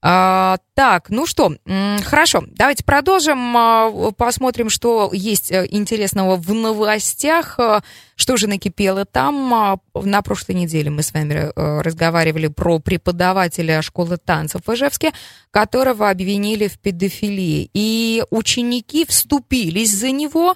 А, 0.02 0.60
так, 0.76 1.10
ну 1.10 1.26
что, 1.26 1.54
хорошо, 2.04 2.44
давайте 2.48 2.86
продолжим, 2.86 3.58
а, 3.58 4.12
посмотрим, 4.16 4.70
что 4.70 5.10
есть 5.12 5.52
э, 5.52 5.68
интересного 5.70 6.38
в 6.38 6.54
новостях, 6.54 7.60
а, 7.60 7.84
что 8.16 8.38
же 8.38 8.48
накипело 8.48 9.04
там. 9.04 9.54
А, 9.54 9.80
на 9.94 10.22
прошлой 10.22 10.56
неделе 10.56 10.90
мы 10.90 11.04
с 11.04 11.14
вами 11.14 11.52
э, 11.54 11.82
разговаривали 11.82 12.48
про 12.48 12.80
преподавателя 12.80 13.82
школы 13.82 14.16
танцев 14.18 14.62
в 14.66 14.74
Ижевске, 14.74 15.12
которого 15.52 16.10
обвинили 16.10 16.70
в 16.70 16.80
педофилии, 16.80 17.70
и 17.74 18.24
ученики 18.30 19.06
вступились 19.06 19.92
за 19.92 20.12
него, 20.12 20.56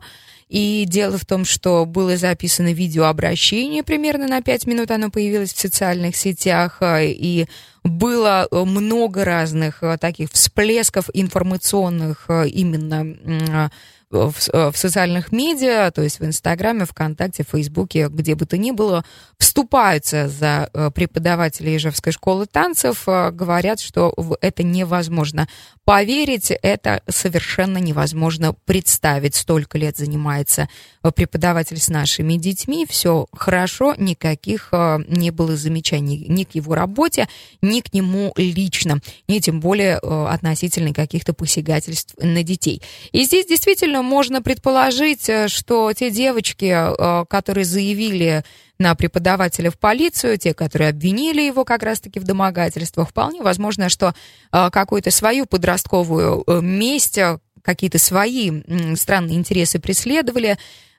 и 0.54 0.86
дело 0.88 1.18
в 1.18 1.26
том, 1.26 1.46
что 1.46 1.84
было 1.84 2.16
записано 2.16 2.74
видеообращение 2.74 3.82
примерно 3.82 4.28
на 4.28 4.40
5 4.40 4.68
минут, 4.68 4.92
оно 4.92 5.10
появилось 5.10 5.52
в 5.52 5.60
социальных 5.60 6.16
сетях, 6.16 6.78
и 6.84 7.48
было 7.84 8.48
э, 8.52 8.64
много 8.64 9.26
разных 9.26 9.82
э, 9.82 9.98
таких 9.98 10.32
всплесков 10.32 11.10
информационных 11.12 12.26
э, 12.28 12.50
именно 12.50 13.72
в, 14.14 14.36
э, 14.52 14.72
в 14.72 14.78
социальных 14.78 15.32
медиа, 15.32 15.92
то 15.92 16.02
есть 16.02 16.20
в 16.20 16.26
Инстаграме, 16.26 16.86
ВКонтакте, 16.86 17.44
Фейсбуке, 17.44 18.08
где 18.08 18.36
бы 18.36 18.46
то 18.46 18.58
ни 18.58 18.72
было, 18.72 19.04
вступаются 19.38 20.30
за 20.30 20.70
э, 20.74 20.92
преподавателей 20.94 21.76
Ижевской 21.78 22.14
школы 22.14 22.46
танцев, 22.46 23.04
э, 23.08 23.32
говорят, 23.32 23.80
что 23.80 24.14
это 24.42 24.64
невозможно 24.64 25.48
поверить, 25.84 26.52
это 26.62 27.02
совершенно 27.10 27.80
невозможно 27.80 28.54
представить. 28.66 29.36
Столько 29.36 29.78
лет 29.78 29.98
занимается 29.98 30.70
преподаватель 31.16 31.80
с 31.80 31.90
нашими 31.90 32.36
детьми, 32.36 32.86
все 32.88 33.28
хорошо, 33.34 33.96
никаких 33.98 34.70
не 35.08 35.32
было 35.32 35.58
замечаний 35.58 36.26
ни 36.30 36.44
к 36.46 36.56
его 36.56 36.76
работе, 36.76 37.28
ни 37.62 37.82
к 37.82 37.94
нему 37.94 38.32
лично, 38.38 39.00
ни 39.28 39.40
тем 39.40 39.60
более 39.60 39.98
относительно 39.98 40.94
каких-то 40.94 41.34
посягательств 41.34 42.16
на 42.20 42.44
детей. 42.44 42.82
И 43.12 43.24
здесь 43.24 43.46
действительно 43.46 44.03
можно 44.04 44.42
предположить, 44.42 45.28
э, 45.30 45.48
что 45.48 45.92
те 45.94 46.12
девочки, 46.12 46.66
э, 46.66 47.26
которые 47.26 47.66
заявили 47.66 48.44
на 48.78 48.96
преподавателя 48.96 49.72
в 49.72 49.80
полицию, 49.80 50.38
те, 50.38 50.54
которые 50.54 50.90
обвинили 50.90 51.42
его 51.42 51.64
как 51.64 51.84
раз-таки 51.84 52.20
в 52.20 52.24
домогательствах, 52.24 53.10
вполне 53.10 53.42
возможно, 53.42 53.90
что 53.90 54.14
э, 54.52 54.70
какую-то 54.72 55.10
свою 55.12 55.46
подростковую 55.46 56.44
месть, 56.62 57.20
какие-то 57.62 57.98
свои 57.98 58.52
странные 58.96 59.38
интересы 59.38 59.80
преследовали. 59.80 60.58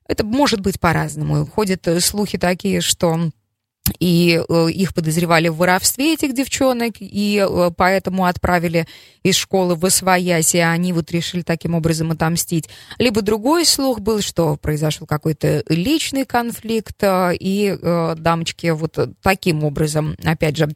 Это 0.08 0.24
может 0.24 0.60
быть 0.60 0.80
по-разному. 0.80 1.46
Ходят 1.46 1.86
слухи 2.00 2.38
такие, 2.38 2.80
что 2.80 3.30
и 3.98 4.42
э, 4.48 4.70
их 4.70 4.94
подозревали 4.94 5.48
в 5.48 5.56
воровстве 5.56 6.14
этих 6.14 6.34
девчонок, 6.34 6.94
и 7.00 7.46
э, 7.46 7.70
поэтому 7.76 8.24
отправили 8.24 8.86
из 9.22 9.36
школы 9.36 9.74
в 9.74 9.84
Освоясь, 9.84 10.54
и 10.54 10.58
они 10.58 10.92
вот 10.92 11.10
решили 11.12 11.42
таким 11.42 11.74
образом 11.74 12.10
отомстить. 12.10 12.68
Либо 12.98 13.20
другой 13.20 13.66
слух 13.66 14.00
был, 14.00 14.20
что 14.20 14.56
произошел 14.56 15.06
какой-то 15.06 15.64
личный 15.68 16.24
конфликт, 16.24 16.96
э, 17.02 17.32
и 17.38 17.76
дамочки 18.16 18.68
вот 18.68 18.98
таким 19.22 19.64
образом, 19.64 20.16
опять 20.24 20.56
же, 20.56 20.68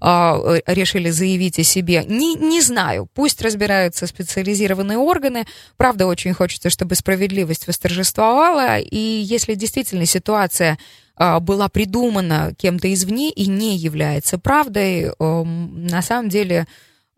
решили 0.00 1.10
заявить 1.10 1.58
о 1.58 1.62
себе. 1.64 2.04
Не, 2.06 2.34
не 2.34 2.60
знаю, 2.60 3.08
пусть 3.12 3.42
разбираются 3.42 4.06
специализированные 4.06 4.98
органы. 4.98 5.46
Правда, 5.76 6.06
очень 6.06 6.32
хочется, 6.34 6.70
чтобы 6.70 6.94
справедливость 6.94 7.66
восторжествовала, 7.66 8.78
и 8.78 8.98
если 8.98 9.54
действительно 9.54 10.06
ситуация 10.06 10.78
была 11.16 11.68
придумана 11.68 12.54
кем-то 12.56 12.92
извне 12.92 13.30
и 13.30 13.46
не 13.46 13.76
является 13.76 14.38
правдой, 14.38 15.12
эм, 15.18 15.86
на 15.86 16.02
самом 16.02 16.28
деле 16.28 16.66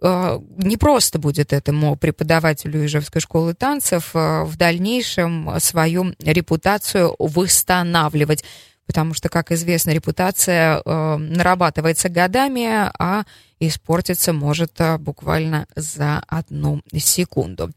э, 0.02 0.40
не 0.58 0.76
просто 0.76 1.18
будет 1.18 1.52
этому 1.52 1.96
преподавателю 1.96 2.84
Ижевской 2.84 3.20
школы 3.20 3.54
танцев 3.54 4.10
э, 4.14 4.44
в 4.44 4.56
дальнейшем 4.56 5.50
свою 5.58 6.14
репутацию 6.18 7.14
восстанавливать. 7.18 8.44
Потому 8.86 9.14
что, 9.14 9.30
как 9.30 9.50
известно, 9.50 9.92
репутация 9.92 10.82
э, 10.84 11.16
нарабатывается 11.16 12.10
годами, 12.10 12.66
а 12.98 13.24
испортиться 13.58 14.34
может 14.34 14.78
буквально 14.98 15.66
за 15.74 16.22
одну 16.28 16.82
секунду. 16.94 17.70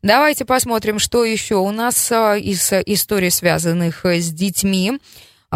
Давайте 0.00 0.46
посмотрим, 0.46 0.98
что 0.98 1.22
еще 1.22 1.56
у 1.56 1.70
нас 1.70 2.10
из 2.10 2.72
историй, 2.72 3.30
связанных 3.30 4.06
с 4.06 4.32
детьми. 4.32 4.98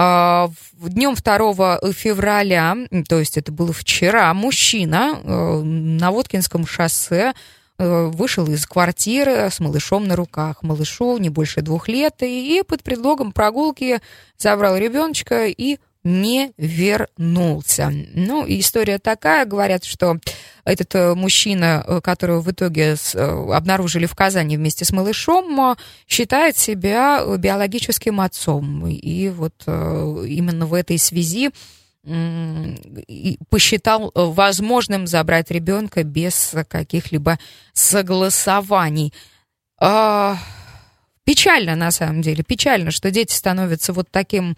А, 0.00 0.48
Днем 0.74 1.16
2 1.16 1.92
февраля, 1.92 2.76
то 3.08 3.18
есть 3.18 3.36
это 3.36 3.50
было 3.50 3.72
вчера, 3.72 4.32
мужчина 4.32 5.18
э, 5.20 5.60
на 5.60 6.12
Воткинском 6.12 6.68
шоссе 6.68 7.32
э, 7.78 8.04
вышел 8.06 8.46
из 8.46 8.64
квартиры 8.64 9.50
с 9.50 9.58
малышом 9.58 10.06
на 10.06 10.14
руках. 10.14 10.62
Малышу 10.62 11.18
не 11.18 11.30
больше 11.30 11.62
двух 11.62 11.88
лет, 11.88 12.14
и 12.20 12.62
под 12.64 12.84
предлогом 12.84 13.32
прогулки 13.32 13.98
забрал 14.36 14.76
ребеночка 14.76 15.48
и 15.48 15.78
не 16.04 16.52
вернулся. 16.56 17.92
Ну, 18.14 18.44
история 18.46 18.98
такая, 18.98 19.44
говорят, 19.44 19.84
что 19.84 20.18
этот 20.64 20.94
э, 20.94 21.14
мужчина, 21.14 21.84
э, 21.86 22.00
которого 22.00 22.40
в 22.40 22.50
итоге 22.50 22.94
э, 23.14 23.52
обнаружили 23.52 24.06
в 24.06 24.14
Казани 24.14 24.56
вместе 24.56 24.84
с 24.84 24.92
малышом, 24.92 25.76
считает 26.06 26.56
себя 26.56 27.24
биологическим 27.36 28.20
отцом. 28.20 28.86
И 28.86 29.28
вот 29.30 29.54
именно 29.66 30.66
в 30.66 30.74
этой 30.74 30.98
связи 30.98 31.50
посчитал 33.50 34.12
возможным 34.14 35.06
забрать 35.06 35.50
ребенка 35.50 36.04
без 36.04 36.54
каких-либо 36.68 37.38
согласований. 37.74 39.12
Печально, 41.28 41.76
на 41.76 41.90
самом 41.90 42.22
деле, 42.22 42.42
печально, 42.42 42.90
что 42.90 43.10
дети 43.10 43.34
становятся 43.34 43.92
вот 43.92 44.08
таким 44.10 44.56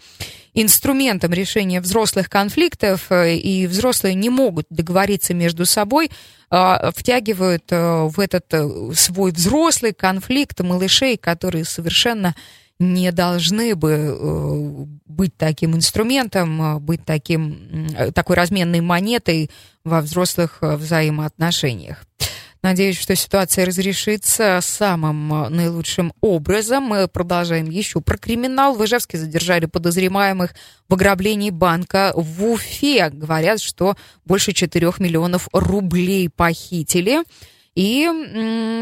инструментом 0.53 1.33
решения 1.33 1.81
взрослых 1.81 2.29
конфликтов, 2.29 3.07
э, 3.09 3.35
и 3.35 3.67
взрослые 3.67 4.15
не 4.15 4.29
могут 4.29 4.67
договориться 4.69 5.33
между 5.33 5.65
собой, 5.65 6.09
а, 6.49 6.93
втягивают 6.95 7.65
э, 7.71 8.03
в 8.07 8.17
этот 8.21 8.45
э, 8.53 8.93
свой 8.95 9.33
взрослый 9.33 9.91
конфликт 9.91 10.61
малышей, 10.61 11.17
которые 11.17 11.65
совершенно 11.65 12.35
не 12.79 13.11
должны 13.11 13.75
бы 13.75 14.87
быть 15.05 15.35
таким 15.35 15.75
инструментом, 15.75 16.79
быть 16.79 17.03
таким, 17.03 17.89
такой 18.15 18.37
разменной 18.37 18.79
монетой 18.79 19.51
во 19.83 19.99
взрослых 19.99 20.59
взаимоотношениях. 20.61 22.05
Надеюсь, 22.63 22.99
что 22.99 23.15
ситуация 23.15 23.65
разрешится 23.65 24.59
самым 24.61 25.33
э, 25.33 25.49
наилучшим 25.49 26.13
образом. 26.21 26.83
Мы 26.83 27.07
продолжаем 27.07 27.65
еще 27.65 28.01
про 28.01 28.19
криминал. 28.19 28.75
В 28.75 28.85
Ижевске 28.85 29.17
задержали 29.17 29.65
подозреваемых 29.65 30.53
в 30.87 30.93
ограблении 30.93 31.49
банка 31.49 32.13
в 32.15 32.45
Уфе. 32.45 33.09
Говорят, 33.09 33.61
что 33.61 33.95
больше 34.25 34.53
4 34.53 34.91
миллионов 34.99 35.47
рублей 35.53 36.29
похитили. 36.29 37.23
И 37.73 38.07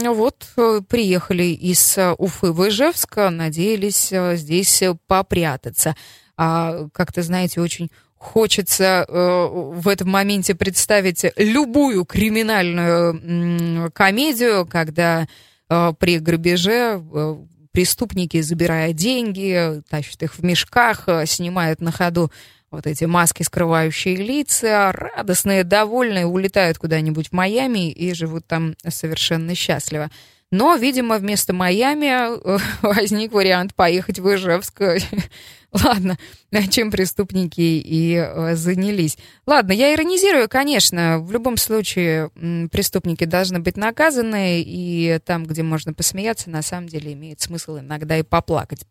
вот 0.05 0.47
э, 0.57 0.81
приехали 0.85 1.43
из 1.43 1.97
э, 1.97 2.13
Уфы 2.17 2.51
в 2.51 2.67
Ижевск, 2.67 3.15
надеялись 3.15 4.11
здесь 4.37 4.83
попрятаться. 5.07 5.95
А, 6.35 6.87
как-то, 6.93 7.21
знаете, 7.21 7.61
очень 7.61 7.91
хочется 8.19 9.05
э, 9.07 9.47
в 9.51 9.87
этом 9.87 10.09
моменте 10.09 10.53
представить 10.53 11.25
любую 11.37 12.05
криминальную 12.05 13.15
э, 13.15 13.89
комедию, 13.91 14.67
когда 14.67 15.27
э, 15.69 15.93
при 15.97 16.19
грабеже 16.19 17.01
э, 17.01 17.37
преступники, 17.71 18.41
забирая 18.41 18.91
деньги, 18.91 19.81
тащат 19.89 20.21
их 20.23 20.35
в 20.37 20.43
мешках, 20.43 21.05
э, 21.07 21.25
снимают 21.25 21.79
на 21.79 21.93
ходу 21.93 22.29
вот 22.71 22.85
эти 22.87 23.05
маски, 23.05 23.41
скрывающие 23.43 24.17
лица, 24.17 24.91
радостные, 24.91 25.63
довольные, 25.63 26.25
улетают 26.25 26.77
куда-нибудь 26.77 27.29
в 27.29 27.31
Майами 27.31 27.89
и 27.89 28.13
живут 28.13 28.45
там 28.45 28.75
совершенно 28.87 29.55
счастливо. 29.55 30.11
Но, 30.51 30.75
видимо, 30.75 31.17
вместо 31.17 31.53
Майами 31.53 32.07
э, 32.07 32.57
возник 32.81 33.31
вариант 33.31 33.75
поехать 33.75 34.19
в 34.19 34.35
Ижевск 34.35 34.81
Ладно, 35.83 36.17
чем 36.71 36.89
преступники 36.89 37.61
и 37.61 38.15
э, 38.15 38.55
занялись. 38.55 39.17
Ладно, 39.45 39.71
я 39.71 39.93
иронизирую, 39.93 40.49
конечно. 40.49 41.19
В 41.19 41.31
любом 41.31 41.57
случае 41.57 42.31
преступники 42.71 43.25
должны 43.25 43.59
быть 43.59 43.77
наказаны, 43.77 44.63
и 44.65 45.19
там, 45.23 45.45
где 45.45 45.61
можно 45.61 45.93
посмеяться, 45.93 46.49
на 46.49 46.63
самом 46.63 46.89
деле 46.89 47.13
имеет 47.13 47.41
смысл 47.41 47.77
иногда 47.77 48.17
и 48.17 48.23
поплакать. 48.23 48.81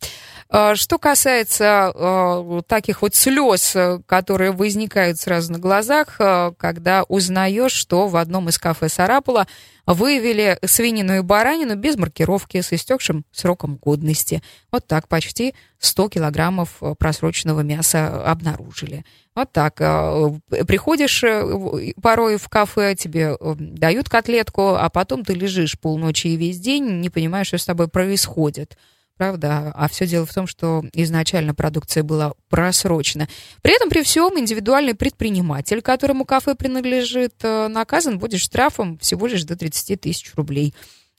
А, 0.49 0.77
что 0.77 0.99
касается 0.99 1.93
э, 1.93 2.61
таких 2.69 3.03
вот 3.03 3.17
слез, 3.17 3.77
которые 4.07 4.53
возникают 4.53 5.19
сразу 5.19 5.53
на 5.53 5.59
глазах, 5.59 6.21
э, 6.21 6.53
когда 6.57 7.03
узнаешь, 7.03 7.73
что 7.73 8.07
в 8.07 8.17
одном 8.17 8.51
из 8.51 8.59
кафе 8.59 8.89
Сарапула 8.89 9.49
выявили 9.95 10.59
свинину 10.65 11.17
и 11.17 11.21
баранину 11.23 11.75
без 11.75 11.97
маркировки 11.97 12.61
с 12.61 12.73
истекшим 12.73 13.25
сроком 13.33 13.77
годности. 13.77 14.43
Вот 14.71 14.87
так 14.87 15.09
почти 15.09 15.55
100 15.79 16.11
килограммов 16.11 16.68
э, 16.81 16.95
просроченного 16.99 17.61
мяса 17.61 18.23
обнаружили. 18.25 19.05
Вот 19.35 19.53
так. 19.53 19.81
Э, 19.81 20.31
приходишь 20.67 21.23
э, 21.25 21.93
порой 22.01 22.37
в 22.37 22.49
кафе, 22.49 22.95
тебе 22.95 23.37
дают 23.41 24.09
котлетку, 24.09 24.75
а 24.75 24.89
потом 24.89 25.25
ты 25.25 25.35
лежишь 25.35 25.79
полночи 25.79 26.29
и 26.29 26.37
весь 26.37 26.59
день, 26.59 27.01
не 27.01 27.11
понимаешь, 27.11 27.49
что 27.49 27.59
с 27.59 27.65
тобой 27.65 27.89
происходит. 27.89 28.77
Правда? 29.17 29.73
А 29.75 29.89
все 29.89 30.07
дело 30.07 30.27
в 30.27 30.33
том, 30.33 30.47
что 30.47 30.85
изначально 30.93 31.53
продукция 31.53 32.05
была 32.05 32.35
просрочена. 32.49 33.29
При 33.63 33.75
этом, 33.75 33.91
при 33.91 34.03
всем, 34.03 34.39
индивидуальный 34.39 34.95
предприниматель, 34.95 35.83
которому 35.83 36.25
кафе 36.25 36.55
принадлежит, 36.55 37.35
наказан 37.43 38.21
будет 38.21 38.39
штрафом 38.41 38.97
всего 38.99 39.27
лишь 39.27 39.43
до 39.43 39.57
30 39.57 40.01
тысяч 40.01 40.33
рублей. 40.37 40.73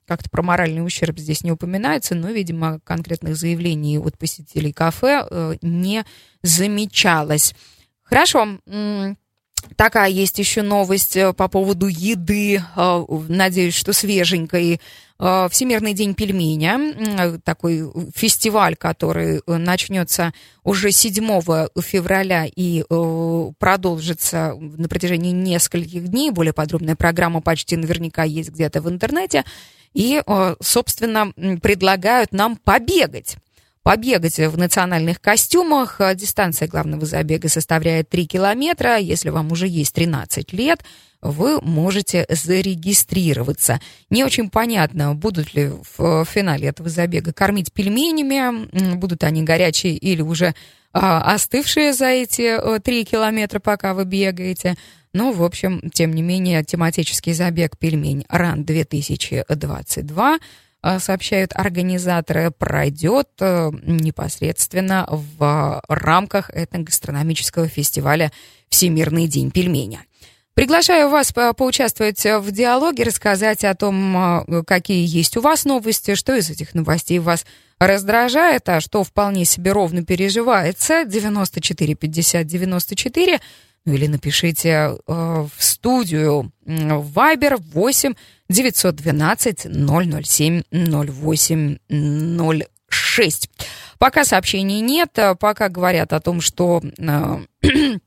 Как-то 0.09 0.27
про 0.27 0.41
моральный 0.41 0.83
ущерб 0.83 1.19
здесь 1.19 1.43
не 1.43 1.51
упоминается, 1.51 2.15
но, 2.15 2.31
видимо, 2.31 2.79
конкретных 2.79 3.35
заявлений 3.35 3.99
от 3.99 4.17
посетителей 4.17 4.73
кафе 4.73 5.23
э, 5.29 5.53
не 5.61 6.03
замечалось. 6.41 7.53
Хорошо. 8.01 8.57
Такая 9.75 10.09
есть 10.09 10.39
еще 10.39 10.61
новость 10.61 11.15
э, 11.15 11.33
по 11.33 11.47
поводу 11.47 11.87
еды. 11.87 12.61
Э, 12.75 13.05
надеюсь, 13.27 13.75
что 13.75 13.93
свеженькой. 13.93 14.79
Всемирный 15.19 15.91
день 15.93 16.13
пельменя, 16.15 17.41
такой 17.43 17.91
фестиваль, 18.15 18.77
который 18.77 19.41
начнется 19.45 20.33
уже 20.63 20.91
7 20.91 21.67
февраля 21.81 22.45
и 22.45 22.85
продолжится 23.59 24.55
на 24.57 24.87
протяжении 24.87 25.33
нескольких 25.33 26.07
дней. 26.07 26.31
Более 26.31 26.53
подробная 26.53 26.95
программа 26.95 27.41
почти 27.41 27.75
наверняка 27.75 28.23
есть 28.23 28.51
где-то 28.51 28.81
в 28.81 28.89
интернете 28.89 29.43
и, 29.93 30.21
э, 30.25 30.55
собственно, 30.61 31.31
предлагают 31.61 32.31
нам 32.31 32.55
побегать 32.57 33.37
побегать 33.83 34.37
в 34.37 34.57
национальных 34.57 35.21
костюмах. 35.21 35.99
Э, 35.99 36.15
дистанция 36.15 36.67
главного 36.67 37.05
забега 37.05 37.49
составляет 37.49 38.09
3 38.09 38.27
километра. 38.27 38.97
Если 38.97 39.29
вам 39.29 39.51
уже 39.51 39.67
есть 39.67 39.93
13 39.93 40.53
лет, 40.53 40.83
вы 41.21 41.59
можете 41.61 42.25
зарегистрироваться. 42.29 43.79
Не 44.09 44.23
очень 44.23 44.49
понятно, 44.49 45.15
будут 45.15 45.53
ли 45.53 45.71
в 45.97 46.25
финале 46.25 46.69
этого 46.69 46.89
забега 46.89 47.33
кормить 47.33 47.73
пельменями, 47.73 48.95
будут 48.95 49.23
они 49.23 49.43
горячие 49.43 49.95
или 49.95 50.21
уже 50.21 50.55
а, 50.91 51.33
остывшие 51.33 51.93
за 51.93 52.07
эти 52.07 52.79
3 52.79 53.01
э, 53.01 53.03
километра, 53.03 53.59
пока 53.59 53.93
вы 53.93 54.05
бегаете. 54.05 54.75
Ну, 55.13 55.31
в 55.31 55.43
общем, 55.43 55.89
тем 55.93 56.13
не 56.13 56.21
менее, 56.21 56.63
тематический 56.63 57.33
забег 57.33 57.77
«Пельмень 57.77 58.25
РАН-2022» 58.29 60.35
э, 60.35 60.39
сообщают 60.99 61.51
организаторы, 61.53 62.51
пройдет 62.51 63.29
э, 63.39 63.69
непосредственно 63.83 65.07
в 65.09 65.81
рамках 65.87 66.49
этногастрономического 66.51 67.67
фестиваля 67.67 68.31
«Всемирный 68.69 69.27
день 69.27 69.51
пельменя». 69.51 70.05
Приглашаю 70.59 71.09
вас 71.09 71.31
поучаствовать 71.31 72.21
в 72.25 72.51
диалоге, 72.51 73.03
рассказать 73.03 73.63
о 73.63 73.75
том, 73.75 74.43
э, 74.45 74.63
какие 74.67 75.05
есть 75.07 75.37
у 75.37 75.41
вас 75.41 75.63
новости, 75.63 76.15
что 76.15 76.35
из 76.35 76.49
этих 76.49 76.73
новостей 76.73 77.19
вас 77.19 77.45
раздражает, 77.79 78.67
а 78.67 78.81
что 78.81 79.03
вполне 79.03 79.45
себе 79.45 79.71
ровно 79.71 80.03
переживается. 80.03 81.05
94 81.05 81.95
50 81.95 82.45
94 82.45 83.39
ну 83.85 83.93
или 83.93 84.07
напишите 84.07 84.69
э, 84.69 84.93
в 85.07 85.51
студию 85.57 86.51
в 86.65 87.17
Viber 87.17 87.57
8 87.57 88.13
912 88.49 89.67
007 90.25 90.61
08 90.71 91.77
06. 92.89 93.49
Пока 93.97 94.23
сообщений 94.23 94.81
нет, 94.81 95.17
а 95.17 95.35
пока 95.35 95.69
говорят 95.69 96.13
о 96.13 96.19
том, 96.19 96.41
что 96.41 96.81
э, 96.81 97.37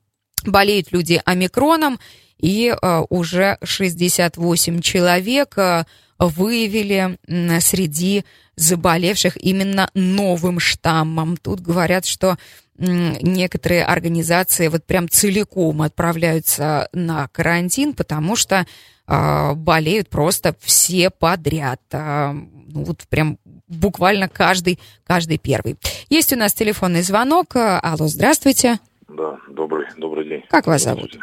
болеют 0.44 0.92
люди 0.92 1.20
омикроном, 1.24 1.98
и 2.38 2.74
э, 2.74 3.02
уже 3.08 3.58
68 3.62 4.80
человек 4.80 5.54
э, 5.56 5.84
выявили 6.26 7.18
среди 7.60 8.24
заболевших 8.56 9.36
именно 9.36 9.90
новым 9.94 10.60
штаммом. 10.60 11.36
Тут 11.36 11.60
говорят, 11.60 12.06
что 12.06 12.36
некоторые 12.78 13.84
организации 13.84 14.68
вот 14.68 14.84
прям 14.84 15.08
целиком 15.08 15.82
отправляются 15.82 16.88
на 16.92 17.28
карантин, 17.28 17.94
потому 17.94 18.34
что 18.34 18.66
э, 19.06 19.54
болеют 19.54 20.08
просто 20.08 20.54
все 20.60 21.10
подряд. 21.10 21.80
Э, 21.92 22.32
ну, 22.32 22.84
вот 22.84 23.02
прям 23.08 23.38
буквально 23.68 24.28
каждый, 24.28 24.78
каждый 25.06 25.38
первый. 25.38 25.76
Есть 26.08 26.32
у 26.32 26.36
нас 26.36 26.54
телефонный 26.54 27.02
звонок. 27.02 27.54
Алло, 27.54 28.08
здравствуйте. 28.08 28.78
Да, 29.08 29.38
добрый, 29.48 29.86
добрый 29.96 30.28
день. 30.28 30.44
Как 30.48 30.66
вас 30.66 30.82
зовут? 30.82 31.16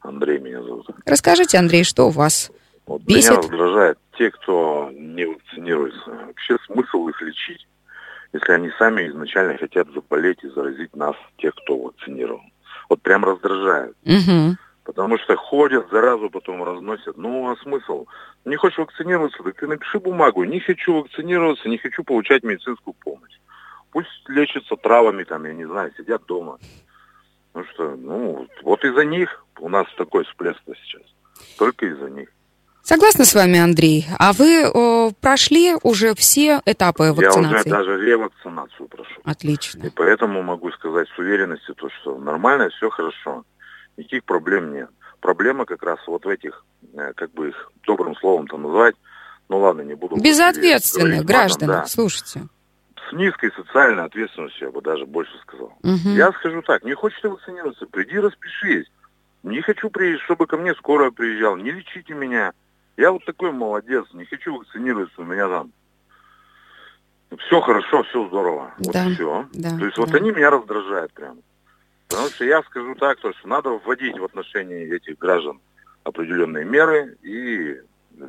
Андрей 0.00 0.38
меня 0.38 0.62
зовут. 0.62 0.86
Расскажите, 1.06 1.58
Андрей, 1.58 1.84
что 1.84 2.08
у 2.08 2.10
вас 2.10 2.50
вот 2.86 3.02
бесит? 3.02 3.30
Меня 3.30 3.40
раздражает 3.40 3.98
те, 4.18 4.30
кто 4.30 4.90
не 4.92 5.24
вакцинируется. 5.24 6.10
Вообще 6.10 6.58
смысл 6.66 7.08
их 7.08 7.22
лечить 7.22 7.66
если 8.32 8.52
они 8.52 8.70
сами 8.78 9.08
изначально 9.08 9.56
хотят 9.56 9.88
заболеть 9.92 10.42
и 10.44 10.48
заразить 10.48 10.94
нас, 10.94 11.16
тех, 11.38 11.54
кто 11.54 11.78
вакцинирован. 11.78 12.52
Вот 12.88 13.00
прям 13.02 13.24
раздражает. 13.24 13.96
Угу. 14.04 14.56
Потому 14.84 15.18
что 15.18 15.36
ходят, 15.36 15.90
заразу 15.90 16.30
потом 16.30 16.62
разносят. 16.62 17.16
Ну, 17.16 17.50
а 17.50 17.56
смысл? 17.56 18.06
Не 18.44 18.56
хочешь 18.56 18.78
вакцинироваться, 18.78 19.42
так 19.42 19.56
ты 19.56 19.66
напиши 19.66 19.98
бумагу. 19.98 20.44
Не 20.44 20.60
хочу 20.60 20.94
вакцинироваться, 20.94 21.68
не 21.68 21.78
хочу 21.78 22.04
получать 22.04 22.42
медицинскую 22.42 22.94
помощь. 22.94 23.38
Пусть 23.90 24.08
лечатся 24.28 24.76
травами, 24.76 25.24
там, 25.24 25.44
я 25.44 25.52
не 25.52 25.66
знаю, 25.66 25.92
сидят 25.96 26.24
дома. 26.26 26.58
Ну 27.54 27.64
что, 27.72 27.96
ну, 27.96 28.46
вот 28.62 28.84
из-за 28.84 29.04
них 29.04 29.44
у 29.58 29.68
нас 29.68 29.86
такой 29.96 30.24
всплеск 30.24 30.60
сейчас. 30.64 31.02
Только 31.58 31.86
из-за 31.86 32.08
них. 32.10 32.28
Согласна 32.88 33.26
с 33.26 33.34
вами, 33.34 33.58
Андрей. 33.58 34.06
А 34.18 34.32
вы 34.32 34.66
о, 34.66 35.10
прошли 35.20 35.74
уже 35.82 36.14
все 36.14 36.62
этапы 36.64 37.12
вакцинации? 37.12 37.52
Я 37.52 37.60
уже 37.60 37.68
даже 37.68 38.06
ревакцинацию 38.06 38.88
прошел. 38.88 39.22
Отлично. 39.24 39.86
И 39.88 39.90
поэтому 39.90 40.42
могу 40.42 40.70
сказать 40.70 41.06
с 41.14 41.18
уверенностью, 41.18 41.74
то, 41.74 41.90
что 41.90 42.16
нормально, 42.16 42.70
все 42.70 42.88
хорошо. 42.88 43.44
Никаких 43.98 44.24
проблем 44.24 44.72
нет. 44.72 44.88
Проблема 45.20 45.66
как 45.66 45.82
раз 45.82 45.98
вот 46.06 46.24
в 46.24 46.28
этих, 46.28 46.64
э, 46.94 47.12
как 47.14 47.30
бы 47.32 47.50
их 47.50 47.70
добрым 47.86 48.16
словом-то 48.16 48.56
назвать, 48.56 48.94
ну 49.50 49.58
ладно, 49.58 49.82
не 49.82 49.94
буду... 49.94 50.16
Безответственных 50.16 51.26
граждан, 51.26 51.68
да. 51.68 51.84
слушайте. 51.84 52.48
С 53.10 53.12
низкой 53.12 53.52
социальной 53.54 54.04
ответственностью, 54.04 54.68
я 54.68 54.72
бы 54.72 54.80
даже 54.80 55.04
больше 55.04 55.32
сказал. 55.42 55.74
Угу. 55.82 56.08
Я 56.16 56.32
скажу 56.32 56.62
так, 56.62 56.82
не 56.84 56.94
хочешь 56.94 57.20
ты 57.20 57.28
вакцинироваться, 57.28 57.84
приди 57.84 58.18
распишись. 58.18 58.86
Не 59.42 59.60
хочу, 59.60 59.90
чтобы 60.24 60.46
ко 60.46 60.56
мне 60.56 60.72
скорая 60.76 61.10
приезжал, 61.10 61.58
не 61.58 61.70
лечите 61.70 62.14
меня. 62.14 62.54
Я 62.98 63.12
вот 63.12 63.24
такой 63.24 63.52
молодец, 63.52 64.06
не 64.12 64.24
хочу 64.24 64.56
вакцинироваться, 64.56 65.20
у 65.20 65.24
меня 65.24 65.48
там 65.48 65.72
все 67.38 67.60
хорошо, 67.60 68.02
все 68.02 68.26
здорово. 68.26 68.74
Да, 68.80 69.04
вот 69.04 69.12
все. 69.14 69.46
Да, 69.52 69.78
То 69.78 69.84
есть 69.84 69.96
да. 69.96 70.02
вот 70.02 70.14
они 70.16 70.32
меня 70.32 70.50
раздражают 70.50 71.12
прям. 71.12 71.38
Потому 72.08 72.28
что 72.28 72.44
я 72.44 72.60
скажу 72.64 72.96
так, 72.96 73.20
то, 73.20 73.32
что 73.32 73.46
надо 73.46 73.70
вводить 73.70 74.18
в 74.18 74.24
отношении 74.24 74.92
этих 74.92 75.16
граждан 75.16 75.60
определенные 76.02 76.64
меры 76.64 77.16
и 77.22 77.80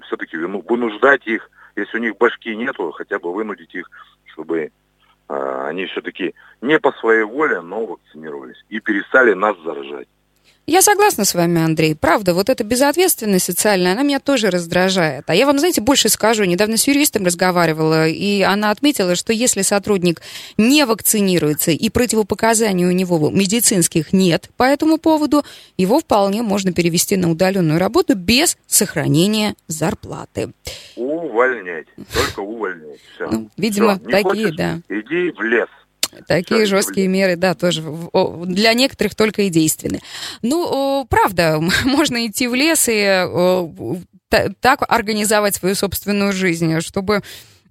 все-таки 0.04 0.38
вынуждать 0.38 1.26
их, 1.26 1.50
если 1.76 1.98
у 1.98 2.02
них 2.02 2.18
башки 2.18 2.56
нету, 2.56 2.92
хотя 2.92 3.18
бы 3.18 3.34
вынудить 3.34 3.74
их, 3.74 3.90
чтобы 4.26 4.72
э, 5.30 5.66
они 5.66 5.88
все-таки 5.88 6.36
не 6.62 6.78
по 6.78 6.92
своей 6.92 7.24
воле, 7.24 7.62
но 7.62 7.88
вакцинировались 7.88 8.64
и 8.70 8.80
перестали 8.80 9.34
нас 9.34 9.58
заражать. 9.64 10.08
Я 10.70 10.84
согласна 10.84 11.26
с 11.26 11.34
вами, 11.34 11.64
Андрей. 11.64 11.96
Правда, 11.96 12.36
вот 12.36 12.48
эта 12.48 12.64
безответственность 12.64 13.46
социальная, 13.46 13.94
она 13.94 14.04
меня 14.04 14.20
тоже 14.20 14.52
раздражает. 14.52 15.24
А 15.26 15.34
я 15.34 15.48
вам, 15.48 15.58
знаете, 15.58 15.82
больше 15.82 16.10
скажу. 16.10 16.44
Недавно 16.44 16.78
с 16.78 16.88
юристом 16.88 17.26
разговаривала, 17.26 18.08
и 18.08 18.44
она 18.44 18.70
отметила, 18.70 19.16
что 19.16 19.34
если 19.34 19.64
сотрудник 19.64 20.22
не 20.58 20.86
вакцинируется 20.86 21.72
и 21.72 21.90
противопоказаний 21.90 22.86
у 22.86 22.92
него 22.92 23.32
медицинских 23.32 24.14
нет 24.14 24.52
по 24.58 24.64
этому 24.64 25.00
поводу, 25.00 25.44
его 25.76 26.02
вполне 26.02 26.44
можно 26.44 26.72
перевести 26.72 27.18
на 27.18 27.32
удаленную 27.32 27.80
работу 27.80 28.16
без 28.16 28.56
сохранения 28.68 29.56
зарплаты. 29.68 30.52
Увольнять. 30.96 31.88
Только 32.14 32.42
увольнять. 32.42 33.00
Все. 33.16 33.28
Ну, 33.32 33.50
видимо, 33.58 33.96
Все. 33.96 34.04
такие, 34.12 34.46
хочешь, 34.46 34.56
да. 34.56 34.82
Иди 34.88 35.32
в 35.32 35.42
лес. 35.42 35.68
Такие 36.28 36.66
Все 36.66 36.76
жесткие 36.76 37.08
были. 37.08 37.18
меры, 37.18 37.36
да, 37.36 37.56
тоже 37.56 37.84
для 38.46 38.74
некоторых 38.74 39.16
только 39.16 39.44
и 39.44 39.50
действенны. 39.50 40.02
Ну, 40.42 41.06
правда, 41.10 41.60
можно 41.86 42.26
идти 42.26 42.48
в 42.48 42.56
лес 42.56 42.88
и 42.88 43.28
так 44.60 44.84
организовать 44.88 45.56
свою 45.56 45.76
собственную 45.76 46.34
жизнь, 46.34 46.80
чтобы 46.82 47.22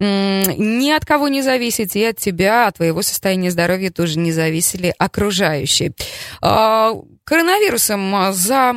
ни 0.01 0.91
от 0.91 1.05
кого 1.05 1.27
не 1.29 1.43
зависеть, 1.43 1.97
и 1.97 2.05
от 2.05 2.19
тебя, 2.19 2.69
от 2.69 2.77
твоего 2.77 3.03
состояния 3.03 3.51
здоровья 3.51 3.91
тоже 3.91 4.19
не 4.19 4.31
зависели 4.31 4.95
окружающие. 4.97 5.93
А, 6.41 6.93
коронавирусом 7.25 8.33
за 8.33 8.77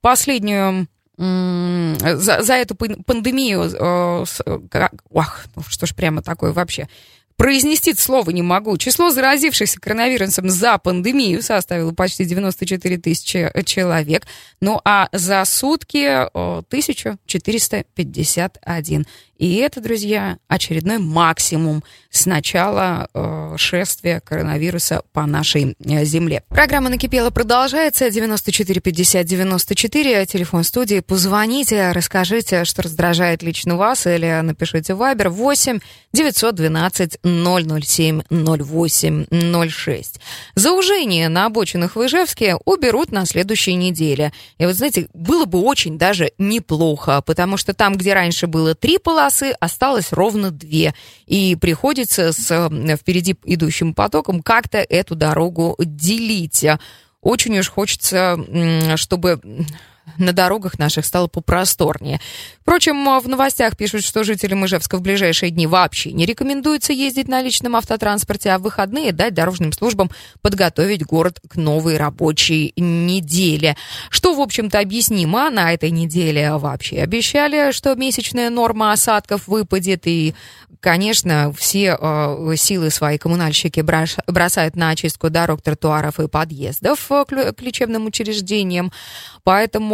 последнюю 0.00 0.86
за, 1.18 2.42
за 2.42 2.54
эту 2.54 2.74
пандемию, 2.74 3.70
ох, 5.10 5.40
ну 5.54 5.62
что 5.68 5.86
ж 5.86 5.94
прямо 5.94 6.22
такое 6.22 6.52
вообще, 6.52 6.88
произнести 7.42 7.92
слово 7.94 8.30
не 8.30 8.40
могу. 8.40 8.78
Число 8.78 9.10
заразившихся 9.10 9.80
коронавирусом 9.80 10.48
за 10.48 10.78
пандемию 10.78 11.42
составило 11.42 11.90
почти 11.90 12.24
94 12.24 12.98
тысячи 12.98 13.50
человек. 13.64 14.28
Ну 14.60 14.80
а 14.84 15.08
за 15.10 15.44
сутки 15.44 16.06
1451. 16.06 19.06
И 19.42 19.56
это, 19.56 19.80
друзья, 19.80 20.38
очередной 20.46 20.98
максимум 20.98 21.82
с 22.10 22.26
начала 22.26 23.08
э, 23.12 23.56
шествия 23.58 24.20
коронавируса 24.20 25.02
по 25.12 25.26
нашей 25.26 25.74
э, 25.84 26.04
земле. 26.04 26.44
Программа 26.46 26.90
«Накипела» 26.90 27.30
продолжается. 27.30 28.06
94-50-94. 28.06 30.26
Телефон 30.26 30.62
студии. 30.62 31.00
Позвоните, 31.00 31.90
расскажите, 31.90 32.64
что 32.64 32.82
раздражает 32.82 33.42
лично 33.42 33.76
вас, 33.76 34.06
или 34.06 34.40
напишите 34.42 34.94
Вайбер 34.94 35.30
8 35.30 35.80
912 36.12 37.18
007 37.32 38.22
08 38.30 39.70
06. 39.70 40.20
Заужение 40.54 41.28
на 41.28 41.46
обочинах 41.46 41.96
в 41.96 42.06
Ижевске 42.06 42.56
уберут 42.64 43.12
на 43.12 43.26
следующей 43.26 43.74
неделе. 43.74 44.32
И 44.58 44.66
вот, 44.66 44.74
знаете, 44.74 45.08
было 45.14 45.44
бы 45.44 45.60
очень 45.60 45.98
даже 45.98 46.32
неплохо, 46.38 47.22
потому 47.24 47.56
что 47.56 47.74
там, 47.74 47.96
где 47.96 48.14
раньше 48.14 48.46
было 48.46 48.74
три 48.74 48.98
полосы 48.98 49.54
осталось 49.60 50.12
ровно 50.12 50.50
две. 50.50 50.94
И 51.26 51.56
приходится 51.56 52.32
с 52.32 52.70
впереди 53.00 53.36
идущим 53.44 53.94
потоком 53.94 54.42
как-то 54.42 54.78
эту 54.78 55.14
дорогу 55.14 55.76
делить. 55.78 56.64
Очень 57.20 57.58
уж 57.58 57.68
хочется, 57.68 58.38
чтобы 58.96 59.40
на 60.18 60.32
дорогах 60.32 60.78
наших 60.78 61.06
стало 61.06 61.28
попросторнее. 61.28 62.20
Впрочем, 62.60 63.04
в 63.20 63.28
новостях 63.28 63.76
пишут, 63.76 64.04
что 64.04 64.24
жителям 64.24 64.64
Ижевска 64.66 64.96
в 64.96 65.02
ближайшие 65.02 65.50
дни 65.50 65.66
вообще 65.66 66.12
не 66.12 66.26
рекомендуется 66.26 66.92
ездить 66.92 67.28
на 67.28 67.40
личном 67.42 67.76
автотранспорте, 67.76 68.50
а 68.50 68.58
в 68.58 68.62
выходные 68.62 69.12
дать 69.12 69.34
дорожным 69.34 69.72
службам 69.72 70.10
подготовить 70.40 71.04
город 71.04 71.40
к 71.48 71.56
новой 71.56 71.96
рабочей 71.96 72.72
неделе. 72.76 73.76
Что, 74.10 74.34
в 74.34 74.40
общем-то, 74.40 74.78
объяснимо 74.78 75.50
на 75.50 75.72
этой 75.72 75.90
неделе 75.90 76.52
вообще. 76.52 77.02
Обещали, 77.02 77.72
что 77.72 77.94
месячная 77.94 78.50
норма 78.50 78.92
осадков 78.92 79.48
выпадет, 79.48 80.06
и, 80.06 80.34
конечно, 80.80 81.52
все 81.52 81.96
э, 82.00 82.54
силы 82.56 82.90
свои 82.90 83.18
коммунальщики 83.18 83.80
бросают 83.80 84.76
на 84.76 84.90
очистку 84.90 85.30
дорог, 85.30 85.62
тротуаров 85.62 86.20
и 86.20 86.28
подъездов 86.28 87.10
э, 87.10 87.24
к 87.24 87.60
лечебным 87.60 88.06
учреждениям. 88.06 88.92
Поэтому 89.44 89.91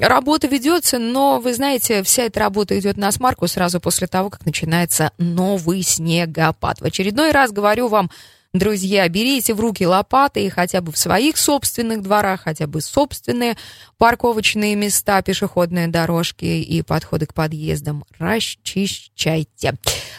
работа 0.00 0.46
ведется, 0.46 0.98
но, 0.98 1.40
вы 1.40 1.54
знаете, 1.54 2.02
вся 2.02 2.24
эта 2.24 2.40
работа 2.40 2.78
идет 2.78 2.96
на 2.96 3.10
смарку 3.12 3.46
сразу 3.46 3.80
после 3.80 4.06
того, 4.06 4.30
как 4.30 4.46
начинается 4.46 5.12
новый 5.18 5.82
снегопад. 5.82 6.80
В 6.80 6.84
очередной 6.84 7.32
раз 7.32 7.52
говорю 7.52 7.88
вам, 7.88 8.10
Друзья, 8.54 9.08
берите 9.08 9.54
в 9.54 9.60
руки 9.60 9.86
лопаты 9.86 10.44
и 10.44 10.50
хотя 10.50 10.82
бы 10.82 10.92
в 10.92 10.98
своих 10.98 11.38
собственных 11.38 12.02
дворах, 12.02 12.42
хотя 12.42 12.66
бы 12.66 12.82
собственные 12.82 13.56
парковочные 13.96 14.76
места, 14.76 15.22
пешеходные 15.22 15.88
дорожки 15.88 16.44
и 16.44 16.82
подходы 16.82 17.24
к 17.24 17.32
подъездам 17.32 18.04
расчищайте. 18.18 19.72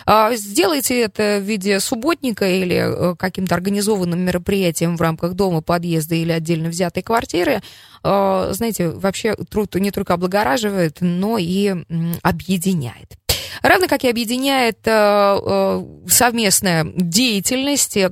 А, 0.07 0.35
сделайте 0.35 0.99
это 1.01 1.37
в 1.39 1.43
виде 1.43 1.79
субботника 1.79 2.49
или 2.49 3.11
э, 3.11 3.15
каким-то 3.17 3.53
организованным 3.53 4.21
мероприятием 4.21 4.97
в 4.97 5.01
рамках 5.01 5.35
дома, 5.35 5.61
подъезда 5.61 6.15
или 6.15 6.31
отдельно 6.31 6.69
взятой 6.69 7.03
квартиры. 7.03 7.61
А, 8.01 8.51
знаете, 8.53 8.89
вообще 8.89 9.35
труд 9.35 9.75
не 9.75 9.91
только 9.91 10.15
облагораживает, 10.15 10.97
но 11.01 11.37
и 11.37 11.75
объединяет. 12.23 13.11
Равно 13.63 13.87
как 13.87 14.03
и 14.03 14.09
объединяет 14.09 14.79
э, 14.83 14.91
э, 14.91 15.83
совместная 16.09 16.83
деятельность, 16.83 17.95
э, 17.95 18.09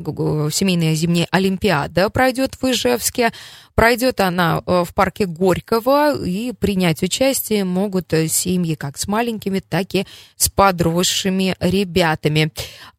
семейная 0.50 0.96
зимняя 0.96 1.28
олимпиада 1.30 2.10
пройдет 2.10 2.56
в 2.60 2.72
Ижевске. 2.72 3.34
Пройдет 3.76 4.20
она 4.20 4.62
в 4.66 4.90
парке 4.94 5.26
Горького, 5.26 6.24
и 6.24 6.52
принять 6.54 7.04
участие 7.04 7.64
могут 7.64 8.14
семьи 8.28 8.76
как 8.76 8.98
с 8.98 9.08
маленькими, 9.08 9.60
так 9.60 9.96
и 9.96 10.06
с 10.36 10.50
подросшими 10.50 11.56
ребятами. 11.60 12.52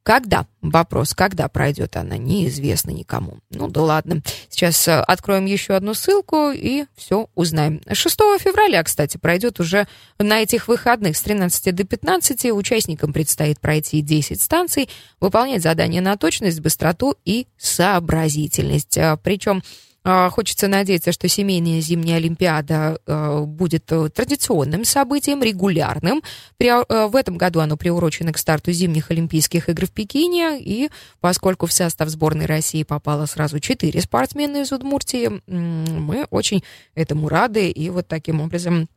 Когда? 0.02 0.46
Вопрос, 0.62 1.14
когда 1.14 1.48
пройдет 1.48 1.96
она, 1.96 2.16
неизвестно 2.16 2.90
никому. 2.90 3.38
Ну 3.50 3.68
да 3.68 3.82
ладно. 3.82 4.20
Сейчас 4.48 4.88
э, 4.88 5.00
откроем 5.00 5.46
еще 5.46 5.74
одну 5.74 5.94
ссылку 5.94 6.50
и 6.50 6.87
все 6.96 7.28
узнаем. 7.37 7.80
6 7.90 8.16
февраля, 8.40 8.82
кстати, 8.82 9.16
пройдет 9.16 9.61
уже 9.61 9.87
на 10.18 10.42
этих 10.42 10.66
выходных 10.66 11.16
с 11.16 11.22
13 11.22 11.72
до 11.74 11.85
15. 11.85 12.46
Участникам 12.46 13.12
предстоит 13.12 13.61
пройти 13.61 14.00
10 14.00 14.42
станций, 14.42 14.88
выполнять 15.20 15.62
задания 15.62 16.00
на 16.00 16.16
точность, 16.16 16.61
быстроту 16.61 17.16
и 17.24 17.46
сообразительность. 17.56 18.98
Причем 19.22 19.62
Хочется 20.04 20.66
надеяться, 20.66 21.12
что 21.12 21.28
семейная 21.28 21.80
зимняя 21.80 22.16
Олимпиада 22.16 22.98
а, 23.06 23.42
будет 23.42 23.90
э, 23.92 24.08
традиционным 24.08 24.84
событием, 24.84 25.42
регулярным. 25.42 26.22
Э, 26.58 27.06
в 27.06 27.14
этом 27.14 27.36
году 27.36 27.60
оно 27.60 27.76
приурочено 27.76 28.32
к 28.32 28.38
старту 28.38 28.72
зимних 28.72 29.12
Олимпийских 29.12 29.68
игр 29.68 29.86
в 29.86 29.92
Пекине. 29.92 30.60
И 30.60 30.90
поскольку 31.20 31.66
в 31.66 31.72
состав 31.72 32.08
сборной 32.08 32.46
России 32.46 32.82
попало 32.82 33.26
сразу 33.26 33.60
четыре 33.60 34.00
спортсмена 34.00 34.62
из 34.62 34.72
Удмуртии, 34.72 35.40
мы 35.46 36.26
очень 36.30 36.64
этому 36.96 37.28
рады. 37.28 37.70
И 37.70 37.88
вот 37.88 38.08
таким 38.08 38.40
образом 38.40 38.88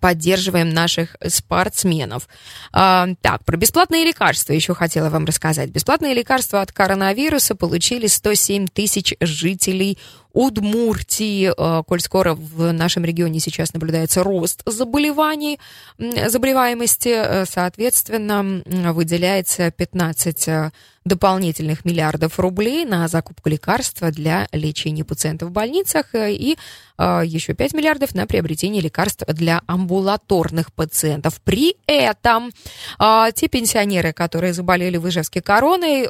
поддерживаем 0.00 0.70
наших 0.70 1.16
спортсменов. 1.28 2.28
А, 2.72 3.08
так, 3.20 3.44
про 3.44 3.56
бесплатные 3.56 4.04
лекарства 4.04 4.52
еще 4.52 4.74
хотела 4.74 5.10
вам 5.10 5.24
рассказать. 5.24 5.70
Бесплатные 5.70 6.14
лекарства 6.14 6.60
от 6.60 6.72
коронавируса 6.72 7.54
получили 7.54 8.08
107 8.08 8.66
тысяч 8.66 9.14
жителей 9.20 9.98
Удмуртии, 10.36 11.50
э, 11.50 11.82
коль 11.84 12.00
скоро 12.00 12.34
в 12.34 12.70
нашем 12.70 13.06
регионе 13.06 13.40
сейчас 13.40 13.72
наблюдается 13.72 14.22
рост 14.22 14.60
заболеваний, 14.66 15.58
заболеваемости, 15.98 17.08
э, 17.08 17.44
соответственно, 17.46 18.62
выделяется 18.92 19.70
15 19.70 20.48
э, 20.48 20.72
дополнительных 21.06 21.86
миллиардов 21.86 22.38
рублей 22.38 22.84
на 22.84 23.08
закупку 23.08 23.48
лекарства 23.48 24.10
для 24.10 24.46
лечения 24.52 25.04
пациентов 25.04 25.48
в 25.48 25.52
больницах 25.52 26.06
и 26.14 26.58
еще 26.98 27.52
5 27.52 27.74
миллиардов 27.74 28.14
на 28.14 28.26
приобретение 28.26 28.82
лекарств 28.82 29.22
для 29.28 29.60
амбулаторных 29.66 30.72
пациентов. 30.72 31.40
При 31.44 31.76
этом 31.86 32.50
те 32.98 33.48
пенсионеры, 33.48 34.14
которые 34.14 34.54
заболели 34.54 34.96
в 34.96 35.06
короной, 35.42 36.08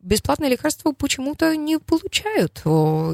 бесплатные 0.00 0.50
лекарства 0.50 0.92
почему-то 0.92 1.54
не 1.54 1.78
получают. 1.78 2.62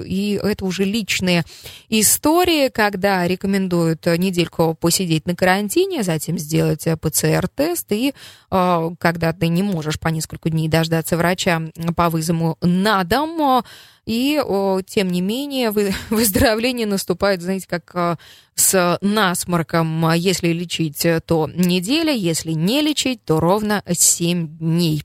И 0.06 0.39
это 0.42 0.64
уже 0.64 0.84
личные 0.84 1.44
истории, 1.88 2.68
когда 2.68 3.26
рекомендуют 3.26 4.06
недельку 4.06 4.76
посидеть 4.78 5.26
на 5.26 5.34
карантине, 5.34 6.02
затем 6.02 6.38
сделать 6.38 6.86
ПЦР-тест, 7.00 7.92
и 7.92 8.14
э, 8.50 8.90
когда 8.98 9.32
ты 9.32 9.48
не 9.48 9.62
можешь 9.62 9.98
по 9.98 10.08
несколько 10.08 10.50
дней 10.50 10.68
дождаться 10.68 11.16
врача 11.16 11.62
по 11.96 12.10
вызову 12.10 12.56
на 12.60 13.04
дом, 13.04 13.62
и, 14.10 14.42
тем 14.86 15.08
не 15.08 15.20
менее, 15.20 15.70
вы, 15.70 15.94
выздоровление 16.10 16.84
наступает, 16.84 17.42
знаете, 17.42 17.66
как 17.68 17.94
а, 17.94 18.18
с 18.56 18.98
насморком. 19.00 20.12
Если 20.14 20.48
лечить, 20.48 21.06
то 21.26 21.48
неделя, 21.54 22.12
если 22.12 22.50
не 22.50 22.80
лечить, 22.82 23.24
то 23.24 23.38
ровно 23.38 23.84
7 23.88 24.58
дней. 24.58 25.04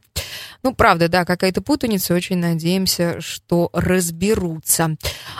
Ну, 0.63 0.73
правда, 0.73 1.07
да, 1.07 1.23
какая-то 1.23 1.61
путаница. 1.61 2.15
Очень 2.15 2.37
надеемся, 2.37 3.21
что 3.21 3.69
разберутся. 3.73 4.95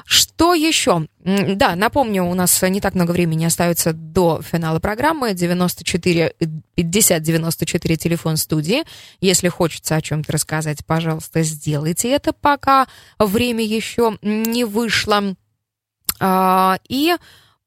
Что 0.06 0.54
еще? 0.54 1.08
Да, 1.26 1.76
напомню, 1.76 2.24
у 2.24 2.36
нас 2.36 2.62
не 2.62 2.80
так 2.80 2.94
много 2.94 3.10
времени 3.10 3.46
остается 3.46 3.94
до 3.94 4.44
финала 4.44 4.80
программы. 4.80 5.34
94 5.34 6.36
50 6.76 7.22
94 7.24 7.96
телефон 7.96 8.38
студии. 8.38 8.84
Если 9.22 9.50
хочется 9.50 9.96
о 9.96 10.02
чем-то 10.02 10.32
рассказать, 10.32 10.86
пожалуйста, 10.86 11.42
сделайте 11.42 12.12
это, 12.12 12.32
пока 12.32 12.88
время 13.18 13.66
еще 13.66 14.20
не 14.22 14.66
вышло. 14.66 15.36
А, 16.20 16.78
и 16.88 17.16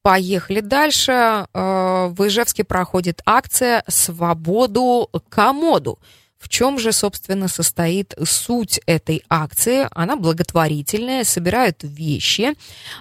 Поехали 0.03 0.61
дальше. 0.61 1.13
А, 1.53 2.09
в 2.09 2.27
Ижевске 2.27 2.65
проходит 2.65 3.21
акция 3.27 3.83
«Свободу 3.89 5.11
комоду». 5.29 5.99
В 6.39 6.49
чем 6.49 6.79
же, 6.79 6.93
собственно, 6.93 7.49
состоит 7.49 8.15
суть 8.25 8.81
этой 8.87 9.23
акции? 9.29 9.89
Она 9.91 10.17
благотворительная, 10.17 11.25
собирают 11.25 11.79
вещи 11.83 12.55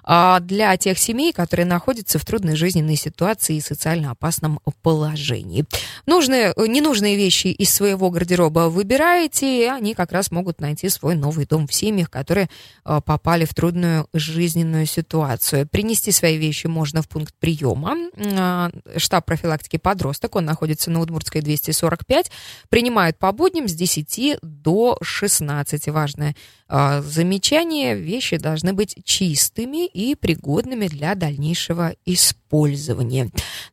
а, 0.04 0.39
для 0.39 0.76
тех 0.78 0.97
семей, 0.97 1.32
которые 1.34 1.67
находятся 1.67 2.17
в 2.17 2.26
трудной 2.26 2.56
жизненной 2.56 2.95
ситуации 2.95 3.58
и 3.58 3.62
социально 3.62 4.12
опасном 4.12 4.60
положении. 4.82 5.65
Нужные, 6.08 6.54
ненужные 6.58 7.15
вещи 7.15 7.47
из 7.47 7.71
своего 7.71 8.10
гардероба 8.10 8.69
выбираете, 8.69 9.65
и 9.65 9.65
они 9.65 9.93
как 9.93 10.12
раз 10.12 10.32
могут 10.32 10.60
найти 10.60 10.89
свой 10.89 11.15
новый 11.15 11.45
дом 11.45 11.67
в 11.67 11.73
семьях, 11.73 12.10
которые 12.10 12.50
а, 12.84 13.02
попали 13.02 13.45
в 13.45 13.54
трудную 13.54 14.08
жизненную 14.13 14.88
ситуацию. 14.88 15.67
Принести 15.67 16.12
свои 16.12 16.38
вещи 16.38 16.65
можно 16.65 17.04
в 17.04 17.08
пункт 17.08 17.36
приема. 17.39 17.95
А, 18.36 18.71
штаб 18.97 19.26
профилактики 19.26 19.78
подросток, 19.78 20.36
он 20.36 20.45
находится 20.45 20.89
на 20.89 21.02
Удмуртской 21.02 21.41
245. 21.41 22.32
Принимают 22.69 23.19
по 23.28 23.34
будням 23.34 23.68
с 23.68 23.74
10 23.74 24.40
до 24.42 24.98
16. 25.02 25.88
Важное 25.90 26.34
э, 26.70 27.02
замечание. 27.02 27.94
Вещи 27.94 28.38
должны 28.38 28.72
быть 28.72 28.96
чистыми 29.04 29.86
и 29.86 30.16
пригодными 30.16 30.88
для 30.88 31.13
дальнейшего 31.13 31.94
использования. 32.06 33.30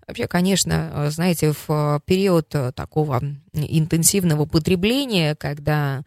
Вообще, 0.09 0.27
конечно, 0.27 0.91
а, 0.93 1.11
знаете, 1.11 1.55
в 1.69 2.03
период 2.05 2.49
такого 2.49 3.23
интенсивного 3.53 4.45
потребления, 4.45 5.37
когда 5.37 5.99
а, 5.99 6.05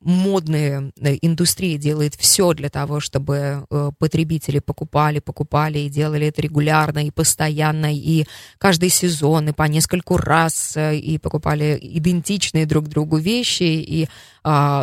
модная 0.00 0.90
э, 0.98 1.18
индустрия 1.20 1.76
делает 1.76 2.14
все 2.14 2.54
для 2.54 2.70
того, 2.70 3.00
чтобы 3.00 3.66
э, 3.68 3.90
потребители 3.98 4.60
покупали, 4.60 5.18
покупали 5.18 5.80
и 5.80 5.90
делали 5.90 6.28
это 6.28 6.40
регулярно 6.40 7.04
и 7.04 7.10
постоянно, 7.10 7.94
и 7.94 8.24
каждый 8.56 8.88
сезон, 8.88 9.50
и 9.50 9.52
по 9.52 9.64
нескольку 9.64 10.16
раз, 10.16 10.76
э, 10.76 10.96
и 10.96 11.18
покупали 11.18 11.78
идентичные 11.82 12.64
друг 12.64 12.88
другу 12.88 13.18
вещи, 13.18 13.62
и 13.62 14.04
а, 14.04 14.08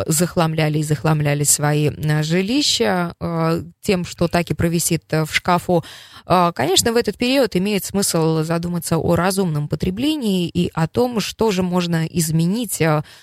захламляли 0.06 0.78
и 0.78 0.82
захламляли 0.82 1.44
свои 1.44 1.90
жилища 2.22 3.14
тем, 3.80 4.04
что 4.04 4.28
так 4.28 4.50
и 4.50 4.54
провисит 4.54 5.04
в 5.10 5.28
шкафу. 5.32 5.84
Конечно, 6.24 6.92
в 6.92 6.96
этот 6.96 7.16
период 7.16 7.56
имеет 7.56 7.84
смысл 7.84 8.42
задуматься 8.42 8.98
о 8.98 9.16
разумном 9.16 9.68
потреблении 9.68 10.48
и 10.48 10.70
о 10.74 10.88
том, 10.88 11.20
что 11.20 11.50
же 11.50 11.62
можно 11.62 12.06
изменить, 12.06 12.80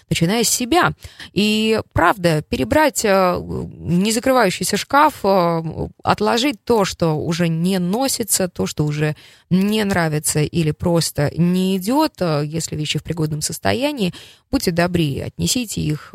начиная 0.10 0.44
с 0.44 0.50
себя, 0.50 0.94
и 1.34 1.82
правда, 1.94 2.42
перебрать 2.42 3.04
э, 3.06 3.40
не 3.42 4.12
закрывающийся 4.12 4.78
шкаф, 4.78 5.20
э, 5.24 5.88
отложить 6.04 6.64
то, 6.64 6.86
что 6.86 7.14
уже 7.14 7.48
не 7.48 7.80
носится, 7.80 8.48
то, 8.48 8.66
что 8.66 8.86
уже 8.86 9.16
не 9.50 9.84
нравится 9.84 10.42
или 10.42 10.72
просто 10.72 11.32
не 11.38 11.78
идет, 11.78 12.14
э, 12.20 12.44
если 12.46 12.76
вещи 12.76 13.00
в 13.00 13.04
пригодном 13.04 13.42
состоянии, 13.42 14.14
будьте 14.52 14.72
добры, 14.72 15.22
отнесите 15.22 15.82
их 15.82 16.10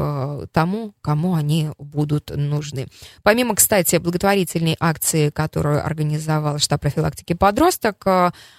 тому, 0.53 0.95
кому 1.01 1.35
они 1.35 1.71
будут 1.79 2.31
нужны. 2.35 2.89
Помимо, 3.23 3.55
кстати, 3.55 3.97
благотворительной 3.97 4.77
акции, 4.81 5.31
которую 5.31 5.85
организовал 5.85 6.59
штаб 6.59 6.81
профилактики 6.81 7.33
подросток, 7.33 8.05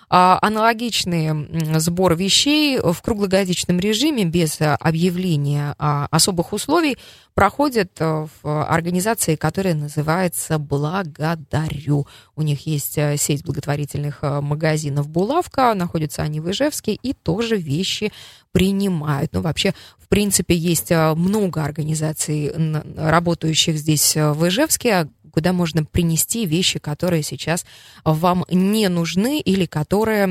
аналогичный 0.09 1.79
сбор 1.79 2.15
вещей 2.15 2.79
в 2.79 3.01
круглогодичном 3.01 3.79
режиме 3.79 4.25
без 4.25 4.57
объявления 4.59 5.75
особых 5.77 6.53
условий 6.53 6.97
проходит 7.35 7.91
э, 7.99 8.27
в 8.41 8.63
организации, 8.63 9.35
которая 9.35 9.75
называется 9.75 10.57
«Благодарю». 10.57 12.07
У 12.35 12.41
них 12.41 12.65
есть 12.65 12.97
э, 12.97 13.17
сеть 13.17 13.43
благотворительных 13.43 14.19
э, 14.21 14.39
магазинов 14.39 15.09
«Булавка», 15.09 15.73
находятся 15.75 16.23
они 16.23 16.39
в 16.39 16.49
Ижевске, 16.49 16.93
и 16.93 17.13
тоже 17.13 17.57
вещи 17.57 18.11
принимают. 18.53 19.33
Ну, 19.33 19.41
вообще, 19.41 19.73
в 20.05 20.07
принципе, 20.07 20.55
есть 20.55 20.91
много 20.91 21.63
организаций, 21.63 22.53
работающих 22.95 23.77
здесь 23.77 24.15
в 24.15 24.47
Ижевске, 24.47 25.07
куда 25.31 25.51
можно 25.51 25.83
принести 25.83 26.45
вещи, 26.45 26.77
которые 26.79 27.23
сейчас 27.23 27.65
вам 28.03 28.45
не 28.51 28.87
нужны 28.87 29.41
или 29.41 29.65
которые 29.65 30.27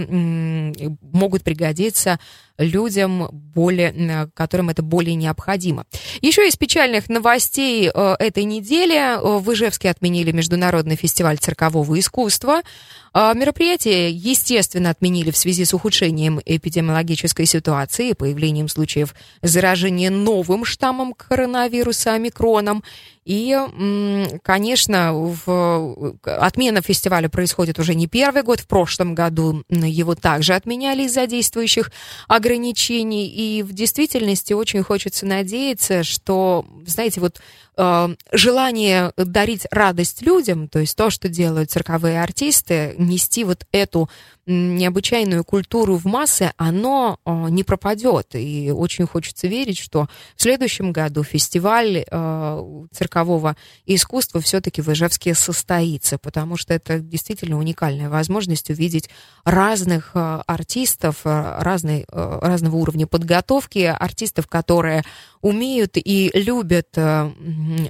могут 1.02 1.42
пригодиться 1.42 2.20
людям, 2.58 3.28
более, 3.32 4.30
которым 4.34 4.70
это 4.70 4.82
более 4.82 5.14
необходимо. 5.14 5.84
Еще 6.20 6.46
из 6.46 6.56
печальных 6.56 7.08
новостей 7.08 7.90
э, 7.92 8.14
этой 8.18 8.44
недели 8.44 8.94
э, 8.94 9.38
в 9.38 9.52
Ижевске 9.52 9.90
отменили 9.90 10.32
Международный 10.32 10.96
фестиваль 10.96 11.38
циркового 11.38 11.98
искусства. 11.98 12.62
Э, 13.12 13.32
мероприятие, 13.34 14.10
естественно, 14.10 14.90
отменили 14.90 15.30
в 15.30 15.36
связи 15.36 15.64
с 15.64 15.74
ухудшением 15.74 16.40
эпидемиологической 16.44 17.46
ситуации 17.46 18.10
и 18.10 18.14
появлением 18.14 18.68
случаев 18.68 19.14
заражения 19.42 20.10
новым 20.10 20.64
штаммом 20.64 21.12
коронавируса 21.12 22.14
омикроном. 22.14 22.84
И, 23.24 23.58
конечно, 24.42 25.14
в... 25.14 26.16
отмена 26.24 26.82
фестиваля 26.82 27.30
происходит 27.30 27.78
уже 27.78 27.94
не 27.94 28.06
первый 28.06 28.42
год. 28.42 28.60
В 28.60 28.66
прошлом 28.66 29.14
году 29.14 29.64
его 29.70 30.14
также 30.14 30.52
отменяли 30.52 31.04
из-за 31.04 31.26
действующих 31.26 31.90
ограничений. 32.28 32.43
И 33.26 33.62
в 33.62 33.72
действительности 33.72 34.52
очень 34.52 34.82
хочется 34.82 35.26
надеяться, 35.26 36.04
что, 36.04 36.64
знаете, 36.86 37.20
вот 37.20 37.40
э, 37.76 38.14
желание 38.32 39.12
дарить 39.16 39.66
радость 39.70 40.22
людям, 40.22 40.68
то 40.68 40.78
есть 40.78 40.96
то, 40.96 41.10
что 41.10 41.28
делают 41.28 41.70
цирковые 41.70 42.22
артисты, 42.22 42.94
нести 42.98 43.44
вот 43.44 43.66
эту 43.72 44.08
необычайную 44.46 45.44
культуру 45.44 45.96
в 45.96 46.04
массы, 46.04 46.52
оно 46.56 47.18
э, 47.24 47.46
не 47.48 47.64
пропадет. 47.64 48.34
И 48.34 48.70
очень 48.70 49.06
хочется 49.06 49.46
верить, 49.46 49.78
что 49.78 50.08
в 50.36 50.42
следующем 50.42 50.92
году 50.92 51.22
фестиваль 51.22 52.04
э, 52.06 52.84
циркового 52.92 53.56
искусства 53.86 54.40
все-таки 54.40 54.82
в 54.82 54.88
Ижевске 54.92 55.34
состоится, 55.34 56.18
потому 56.18 56.56
что 56.56 56.74
это 56.74 56.98
действительно 56.98 57.58
уникальная 57.58 58.10
возможность 58.10 58.68
увидеть 58.68 59.08
разных 59.44 60.10
э, 60.14 60.42
артистов, 60.46 61.20
разной, 61.24 62.04
разного 62.10 62.76
уровня 62.76 63.06
подготовки, 63.06 63.78
артистов, 63.78 64.46
которые 64.46 65.04
умеют 65.40 65.92
и 65.96 66.30
любят 66.34 66.88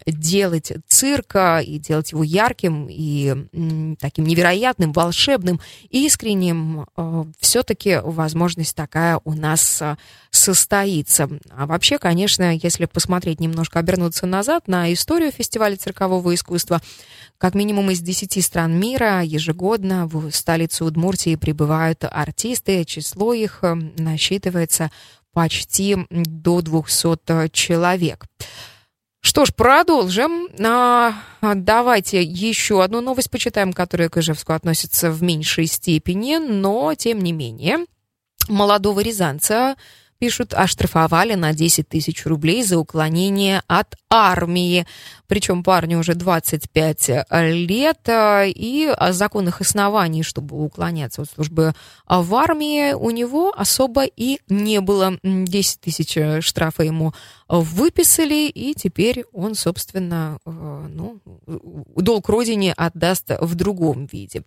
делать 0.07 0.73
цирка 0.89 1.61
и 1.61 1.79
делать 1.79 2.11
его 2.11 2.25
ярким 2.25 2.89
и 2.91 3.97
таким 4.01 4.27
невероятным, 4.27 4.93
волшебным, 4.93 5.61
искренним, 5.91 6.44
временем 6.45 6.87
э, 6.97 7.25
все-таки 7.39 8.01
возможность 8.03 8.75
такая 8.77 9.21
у 9.25 9.33
нас 9.33 9.81
э, 9.81 9.97
состоится. 10.31 11.29
А 11.51 11.67
вообще, 11.67 11.99
конечно, 11.99 12.55
если 12.55 12.87
посмотреть 12.87 13.41
немножко, 13.41 13.79
обернуться 13.79 14.27
назад 14.27 14.69
на 14.69 14.93
историю 14.93 15.33
фестиваля 15.33 15.77
циркового 15.77 16.35
искусства, 16.35 16.81
как 17.39 17.55
минимум 17.55 17.91
из 17.91 18.01
10 18.01 18.45
стран 18.45 18.79
мира 18.79 19.23
ежегодно 19.23 20.07
в 20.07 20.31
столицу 20.31 20.87
Удмуртии 20.87 21.37
прибывают 21.37 22.05
артисты, 22.05 22.85
число 22.85 23.33
их 23.33 23.61
э, 23.63 23.75
насчитывается 23.75 24.91
почти 25.33 25.97
до 26.11 26.61
200 26.61 27.49
человек. 27.49 28.27
Что 29.25 29.47
ж, 29.47 29.55
продолжим. 29.55 30.49
А, 30.63 31.15
давайте 31.55 32.23
еще 32.23 32.85
одну 32.85 33.01
новость 33.01 33.31
почитаем, 33.31 33.73
которая 33.73 34.11
к 34.11 34.19
Ижевску 34.19 34.53
относится 34.53 35.11
в 35.11 35.23
меньшей 35.23 35.65
степени, 35.67 36.37
но 36.37 36.95
тем 36.95 37.21
не 37.21 37.33
менее. 37.33 37.87
Молодого 38.49 39.01
рязанца 39.01 39.77
пишут, 40.19 40.53
оштрафовали 40.53 41.35
на 41.37 41.55
10 41.55 41.89
тысяч 41.89 42.27
рублей 42.27 42.63
за 42.65 42.79
уклонение 42.79 43.63
от 43.67 43.97
армии. 44.15 44.87
Причем 45.27 45.63
парню 45.63 45.99
уже 45.99 46.15
25 46.15 47.11
лет, 47.31 48.09
э, 48.09 48.51
и 48.51 48.93
законных 49.11 49.61
оснований, 49.61 50.23
чтобы 50.23 50.63
уклоняться 50.63 51.23
от 51.23 51.31
службы 51.31 51.75
в 52.07 52.35
армии, 52.35 52.93
у 52.93 53.11
него 53.11 53.53
особо 53.57 54.05
и 54.05 54.39
не 54.49 54.81
было. 54.81 55.19
10 55.23 55.81
тысяч 55.81 56.17
штрафа 56.45 56.83
ему 56.83 57.15
выписали, 57.49 58.49
и 58.49 58.75
теперь 58.75 59.25
он, 59.33 59.55
собственно, 59.55 60.39
э, 60.45 60.51
ну, 60.51 61.21
долг 61.97 62.29
родине 62.29 62.73
отдаст 62.77 63.31
в 63.41 63.55
другом 63.55 64.07
виде. 64.07 64.43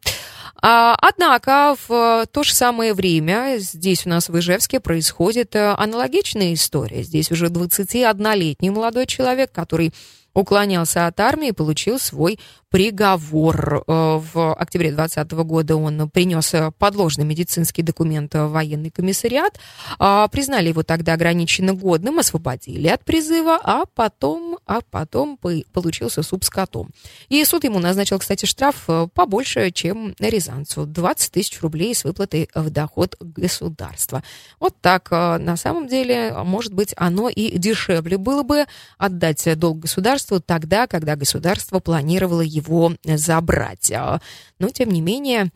А, 0.61 0.95
однако 0.99 1.75
в 1.87 2.25
то 2.31 2.43
же 2.43 2.53
самое 2.53 2.93
время 2.93 3.57
здесь 3.59 4.05
у 4.05 4.09
нас 4.09 4.29
в 4.29 4.39
Ижевске 4.39 4.79
происходит 4.79 5.55
э, 5.55 5.73
аналогичная 5.77 6.53
история. 6.53 7.03
Здесь 7.03 7.31
уже 7.31 7.47
21-летний 7.47 8.71
молодой 8.71 9.05
человек, 9.05 9.51
ktorý 9.63 9.89
уклонялся 10.37 11.07
от 11.07 11.19
армии 11.19 11.49
и 11.49 11.51
получил 11.51 11.99
свой 11.99 12.39
приговор. 12.69 13.83
Э, 13.87 14.21
в 14.33 14.53
октябре 14.53 14.91
2020 14.91 15.31
года 15.45 15.75
он 15.77 16.09
принес 16.09 16.53
подложный 16.77 17.25
медицинский 17.25 17.81
документ 17.81 18.33
в 18.33 18.47
военный 18.47 18.91
комиссариат. 18.91 19.59
А, 19.99 20.27
признали 20.27 20.69
его 20.69 20.83
тогда 20.83 21.13
ограниченно 21.13 21.73
годным, 21.73 22.19
освободили 22.19 22.87
от 22.87 23.03
призыва, 23.03 23.59
а 23.63 23.85
потом, 23.95 24.59
а 24.65 24.81
потом 24.91 25.37
получился 25.37 26.23
суп 26.23 26.43
с 26.43 26.49
котом. 26.49 26.89
И 27.29 27.43
суд 27.45 27.63
ему 27.63 27.79
назначил, 27.79 28.19
кстати, 28.19 28.45
штраф 28.45 28.83
э, 28.87 29.07
побольше, 29.13 29.71
чем 29.71 30.13
Рязанцу. 30.19 30.85
20 30.85 31.31
тысяч 31.31 31.59
рублей 31.61 31.95
с 31.95 32.03
выплатой 32.03 32.49
в 32.53 32.69
доход 32.69 33.15
государства. 33.19 34.23
Вот 34.59 34.75
так. 34.81 35.07
Э, 35.11 35.37
на 35.37 35.57
самом 35.57 35.87
деле, 35.87 36.33
может 36.43 36.73
быть, 36.73 36.93
оно 36.97 37.29
и 37.29 37.57
дешевле 37.57 38.17
было 38.17 38.43
бы 38.43 38.65
отдать 38.97 39.57
долг 39.57 39.79
государству 39.79 40.26
тогда, 40.45 40.87
когда 40.87 41.15
государство 41.15 41.79
планировало 41.79 42.41
его 42.41 42.93
забрать. 43.03 43.91
А, 43.91 44.21
но, 44.59 44.69
тем 44.69 44.89
не 44.89 45.01
менее, 45.01 45.51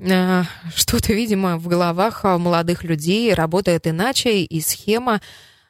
а, 0.00 0.44
что-то, 0.74 1.12
видимо, 1.12 1.58
в 1.58 1.68
головах 1.68 2.24
молодых 2.24 2.84
людей 2.84 3.32
работает 3.34 3.86
иначе, 3.86 4.42
и 4.42 4.60
схема, 4.60 5.20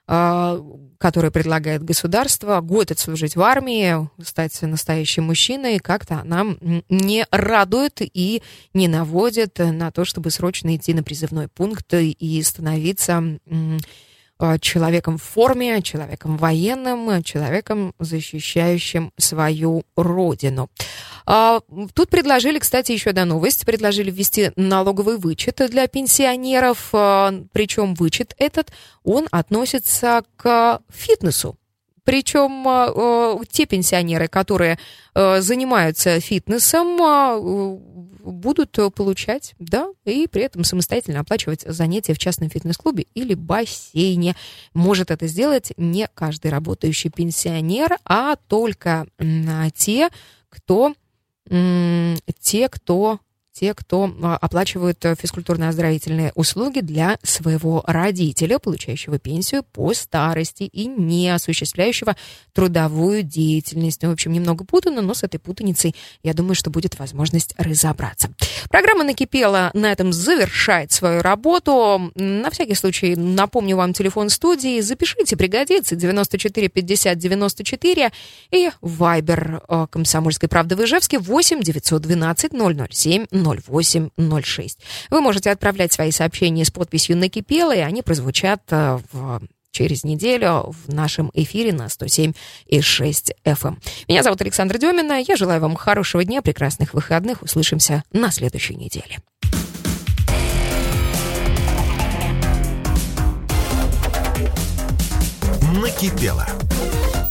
а, 0.09 0.61
которую 0.99 1.33
предлагает 1.33 1.83
государство, 1.83 2.61
год 2.61 2.91
отслужить 2.91 3.37
в 3.37 3.43
армии, 3.43 4.09
стать 4.23 4.61
настоящим 4.63 5.25
мужчиной, 5.25 5.79
как-то 5.79 6.23
нам 6.25 6.59
не 6.89 7.27
радует 7.31 8.01
и 8.01 8.43
не 8.73 8.89
наводит 8.89 9.59
на 9.59 9.91
то, 9.91 10.05
чтобы 10.05 10.31
срочно 10.31 10.75
идти 10.77 10.95
на 10.95 11.03
призывной 11.03 11.49
пункт 11.49 11.93
и 11.93 12.43
становиться 12.43 13.39
Э, 13.47 13.79
человеком 14.61 15.19
в 15.19 15.23
форме, 15.23 15.83
человеком 15.83 16.37
военным, 16.37 17.23
человеком, 17.23 17.95
защищающим 17.99 19.13
свою 19.17 19.85
родину. 19.97 20.71
А, 21.27 21.61
тут 21.95 22.09
предложили, 22.09 22.59
кстати, 22.59 22.93
еще 22.93 23.11
одна 23.11 23.25
новость. 23.25 23.67
Предложили 23.67 24.11
ввести 24.11 24.53
налоговый 24.57 25.19
вычет 25.19 25.61
для 25.71 25.87
пенсионеров. 25.89 26.89
А, 26.93 27.35
Причем 27.53 27.95
вычет 27.95 28.35
этот, 28.39 28.73
он 29.03 29.27
относится 29.31 30.23
к 30.37 30.81
фитнесу. 30.93 31.57
Причем 32.07 32.65
э, 32.69 33.45
те 33.51 33.67
пенсионеры, 33.67 34.29
которые 34.29 34.79
э, 35.15 35.41
занимаются 35.41 36.21
фитнесом, 36.21 36.97
э, 37.03 37.79
будут 38.23 38.79
получать, 38.95 39.57
да, 39.59 39.89
и 40.05 40.29
при 40.29 40.43
этом 40.43 40.63
самостоятельно 40.63 41.21
оплачивать 41.21 41.63
занятия 41.63 42.15
в 42.15 42.19
частном 42.19 42.49
фитнес-клубе 42.49 43.07
или 43.15 43.35
бассейне. 43.35 44.37
Может 44.73 45.11
это 45.11 45.27
сделать 45.27 45.73
не 45.77 46.09
каждый 46.15 46.53
работающий 46.53 47.11
пенсионер, 47.11 47.99
а 48.05 48.37
только 48.49 49.07
те, 49.75 50.09
кто 50.49 50.95
те, 52.41 52.69
кто 52.69 53.21
те, 53.59 53.73
кто 53.73 54.13
а, 54.23 54.37
оплачивают 54.37 55.03
э, 55.07 55.15
физкультурно-оздоровительные 55.15 56.33
услуги 56.35 56.81
для 56.81 57.19
своего 57.23 57.83
родителя, 57.87 58.59
получающего 58.59 59.19
пенсию 59.19 59.63
по 59.63 59.95
старости 59.95 60.65
и 60.65 60.87
не 60.87 61.31
осуществляющего 61.31 62.17
трудовую 62.53 63.23
деятельность. 63.23 64.03
Ну, 64.03 64.11
в 64.11 64.13
общем, 64.13 64.33
немного 64.33 64.65
путано, 64.65 65.01
но 65.01 65.15
с 65.15 65.23
этой 65.23 65.39
путаницей, 65.39 65.95
я 66.23 66.35
думаю, 66.35 66.55
что 66.55 66.69
будет 66.69 66.99
возможность 66.99 67.55
разобраться. 67.57 68.29
Программа 68.69 69.05
«Накипела» 69.05 69.71
на 69.73 69.91
этом 69.91 70.13
завершает 70.13 70.93
свою 70.93 71.23
работу. 71.23 72.13
На 72.15 72.51
всякий 72.51 72.75
случай 72.75 73.17
напомню 73.17 73.77
вам 73.77 73.95
телефон 73.95 74.29
студии. 74.29 74.81
Запишите, 74.81 75.35
пригодится. 75.37 75.97
94 75.97 76.69
50 76.69 77.17
94 77.17 78.13
и 78.51 78.71
Вайбер 78.83 79.63
э, 79.67 79.87
«Комсомольской 79.91 80.49
правды» 80.51 80.77
в 80.77 80.85
Ижевске 80.85 81.19
8 81.19 81.63
912 81.63 82.53
007 82.53 83.27
0806. 83.47 84.79
Вы 85.11 85.21
можете 85.21 85.51
отправлять 85.51 85.93
свои 85.93 86.11
сообщения 86.11 86.65
с 86.65 86.71
подписью 86.71 87.17
«Накипело», 87.17 87.75
и 87.75 87.81
они 87.81 88.03
прозвучат 88.03 88.63
э, 88.71 88.99
в 89.13 89.41
через 89.77 90.05
неделю 90.05 90.75
в 90.87 90.93
нашем 90.93 91.31
эфире 91.35 91.73
на 91.75 91.91
107 91.91 92.33
и 92.65 92.81
6 92.81 93.35
FM. 93.45 93.69
Эм. 93.69 93.79
Меня 94.09 94.23
зовут 94.23 94.41
Александра 94.41 94.79
Демина. 94.79 95.21
Я 95.21 95.37
желаю 95.37 95.61
вам 95.61 95.77
хорошего 95.77 96.25
дня, 96.25 96.41
прекрасных 96.41 96.95
выходных. 96.95 97.43
Услышимся 97.43 98.03
на 98.11 98.31
следующей 98.31 98.75
неделе. 98.75 99.19
Накипело 105.75 106.47